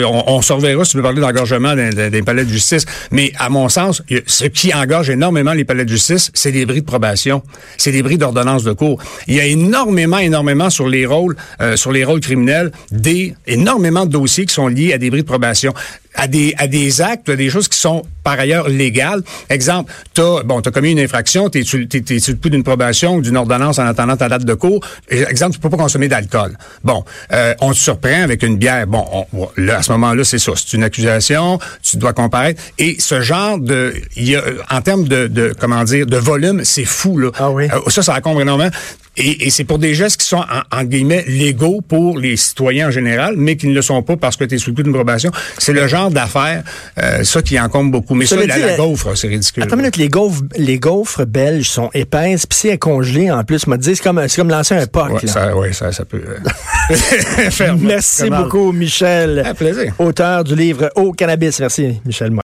on, 0.04 0.24
on 0.26 0.42
se 0.42 0.52
reverra 0.52 0.84
si 0.84 0.90
tu 0.92 0.96
veux 0.98 1.02
parler 1.02 1.20
d'engorgement 1.20 1.74
des, 1.74 2.10
des- 2.10 2.22
palais 2.22 2.44
de 2.44 2.50
justice. 2.50 2.84
Mais 3.10 3.32
à 3.38 3.48
mon 3.48 3.68
sens, 3.68 4.02
ce 4.26 4.44
qui 4.44 4.74
engorge 4.74 5.08
énormément 5.10 5.52
les 5.52 5.64
palais 5.64 5.84
de 5.84 5.90
justice, 5.90 6.30
c'est 6.34 6.50
les 6.50 6.66
bris 6.66 6.80
de 6.82 6.86
probation, 6.86 7.42
c'est 7.78 7.92
les 7.92 8.02
bris 8.02 8.18
d'ordonnance 8.18 8.64
de 8.64 8.72
cours. 8.72 9.00
Il 9.28 9.34
y 9.34 9.40
a 9.40 9.46
énormément, 9.46 10.18
énormément 10.18 10.68
sur 10.70 10.88
les 10.88 11.06
rôles, 11.06 11.36
euh, 11.60 11.76
sur 11.76 11.92
les 11.92 12.04
rôles 12.04 12.20
criminels, 12.20 12.70
des 12.90 13.34
énormément 13.46 14.04
de 14.06 14.10
dossiers 14.12 14.44
qui 14.46 14.54
sont 14.54 14.68
liés 14.68 14.92
à 14.92 14.98
des 14.98 15.10
bris 15.10 15.22
de 15.22 15.26
probation, 15.26 15.72
à 16.14 16.26
des 16.28 16.54
à 16.58 16.66
des 16.66 17.00
actes, 17.02 17.28
à 17.28 17.36
des 17.36 17.50
choses 17.50 17.68
qui 17.68 17.78
sont 17.78 18.02
par 18.24 18.38
ailleurs 18.40 18.68
légales. 18.68 19.22
Exemple, 19.50 19.92
t'as 20.14 20.42
bon, 20.42 20.60
t'as 20.62 20.70
commis 20.70 20.92
une 20.92 20.98
infraction, 21.00 21.48
t'es 21.50 21.62
sur 21.62 21.78
le 21.78 22.34
coup 22.34 22.48
d'une 22.48 22.62
probation 22.64 23.16
ou 23.16 23.20
d'une 23.20 23.36
ordonnance 23.36 23.78
en 23.78 23.86
attendant 23.86 24.16
ta 24.16 24.28
date 24.28 24.44
de 24.44 24.54
cours. 24.54 24.80
Exemple, 25.10 25.52
tu 25.54 25.60
peux 25.60 25.70
pas 25.70 25.76
consommer 25.76 26.08
d'alcool. 26.08 26.56
Bon, 26.82 27.04
euh, 27.32 27.54
on 27.60 27.70
te 27.72 27.76
surprend 27.76 28.22
avec 28.22 28.42
une 28.42 28.56
bière. 28.56 28.65
Bon, 28.86 29.04
on- 29.32 29.48
là, 29.56 29.78
à 29.78 29.82
ce 29.82 29.92
moment-là, 29.92 30.24
c'est 30.24 30.38
ça. 30.38 30.52
C'est 30.56 30.72
une 30.76 30.82
accusation, 30.84 31.58
tu 31.82 31.96
dois 31.96 32.12
comparaître. 32.12 32.62
Et 32.78 32.96
ce 32.98 33.20
genre 33.20 33.58
de, 33.58 33.94
il 34.16 34.28
y 34.28 34.36
a, 34.36 34.42
en 34.70 34.80
termes 34.80 35.06
de, 35.08 35.26
de, 35.28 35.54
comment 35.58 35.84
dire, 35.84 36.06
de 36.06 36.16
volume, 36.16 36.64
c'est 36.64 36.84
fou 36.84 37.18
là. 37.18 37.30
Ah 37.38 37.50
oui. 37.50 37.68
Euh, 37.72 37.78
ça, 37.88 38.02
ça 38.02 38.14
encombre 38.16 38.40
énormément. 38.42 38.70
Et, 39.16 39.46
et 39.46 39.50
c'est 39.50 39.64
pour 39.64 39.78
des 39.78 39.94
gestes 39.94 40.20
qui 40.20 40.26
sont, 40.26 40.36
en, 40.36 40.78
en 40.78 40.84
guillemets, 40.84 41.24
légaux 41.26 41.80
pour 41.80 42.18
les 42.18 42.36
citoyens 42.36 42.88
en 42.88 42.90
général, 42.90 43.34
mais 43.36 43.56
qui 43.56 43.66
ne 43.66 43.74
le 43.74 43.82
sont 43.82 44.02
pas 44.02 44.16
parce 44.16 44.36
que 44.36 44.44
tu 44.44 44.54
es 44.54 44.58
sous 44.58 44.70
le 44.70 44.76
coup 44.76 44.82
d'une 44.82 44.92
probation. 44.92 45.30
C'est 45.58 45.72
le 45.72 45.86
genre 45.86 46.10
d'affaires, 46.10 46.62
euh, 47.02 47.24
ça, 47.24 47.42
qui 47.42 47.58
encombre 47.58 47.92
beaucoup. 47.92 48.14
Mais 48.14 48.26
ça, 48.26 48.36
Cela 48.36 48.58
la, 48.58 48.66
la 48.66 48.76
gaufre, 48.76 49.16
c'est 49.16 49.28
ridicule. 49.28 49.62
Attends 49.62 49.76
une 49.76 49.82
minute, 49.82 49.96
les 49.96 50.08
gaufres, 50.08 50.42
les 50.56 50.78
gaufres 50.78 51.24
belges 51.26 51.68
sont 51.68 51.90
épaisses, 51.94 52.46
puis 52.46 52.58
si 52.58 52.68
elles 52.68 52.78
congelées, 52.78 53.30
en 53.30 53.44
plus, 53.44 53.66
m'a 53.66 53.76
dit, 53.76 53.96
c'est 53.96 54.02
comme, 54.02 54.22
c'est 54.28 54.36
comme 54.36 54.50
lancer 54.50 54.74
un 54.74 54.86
poc, 54.86 55.22
là. 55.22 55.28
ça, 55.32 55.56
ouais, 55.56 55.72
ça, 55.72 55.92
ça 55.92 56.04
peut 56.04 56.22
euh, 56.26 56.94
faire 57.50 57.76
Merci 57.76 58.30
beaucoup, 58.30 58.72
Michel. 58.72 59.42
Un 59.46 59.54
plaisir. 59.54 59.94
Auteur 59.98 60.44
du 60.44 60.54
livre 60.54 60.90
Au 60.96 61.12
cannabis. 61.12 61.60
Merci, 61.60 62.00
Michel. 62.04 62.30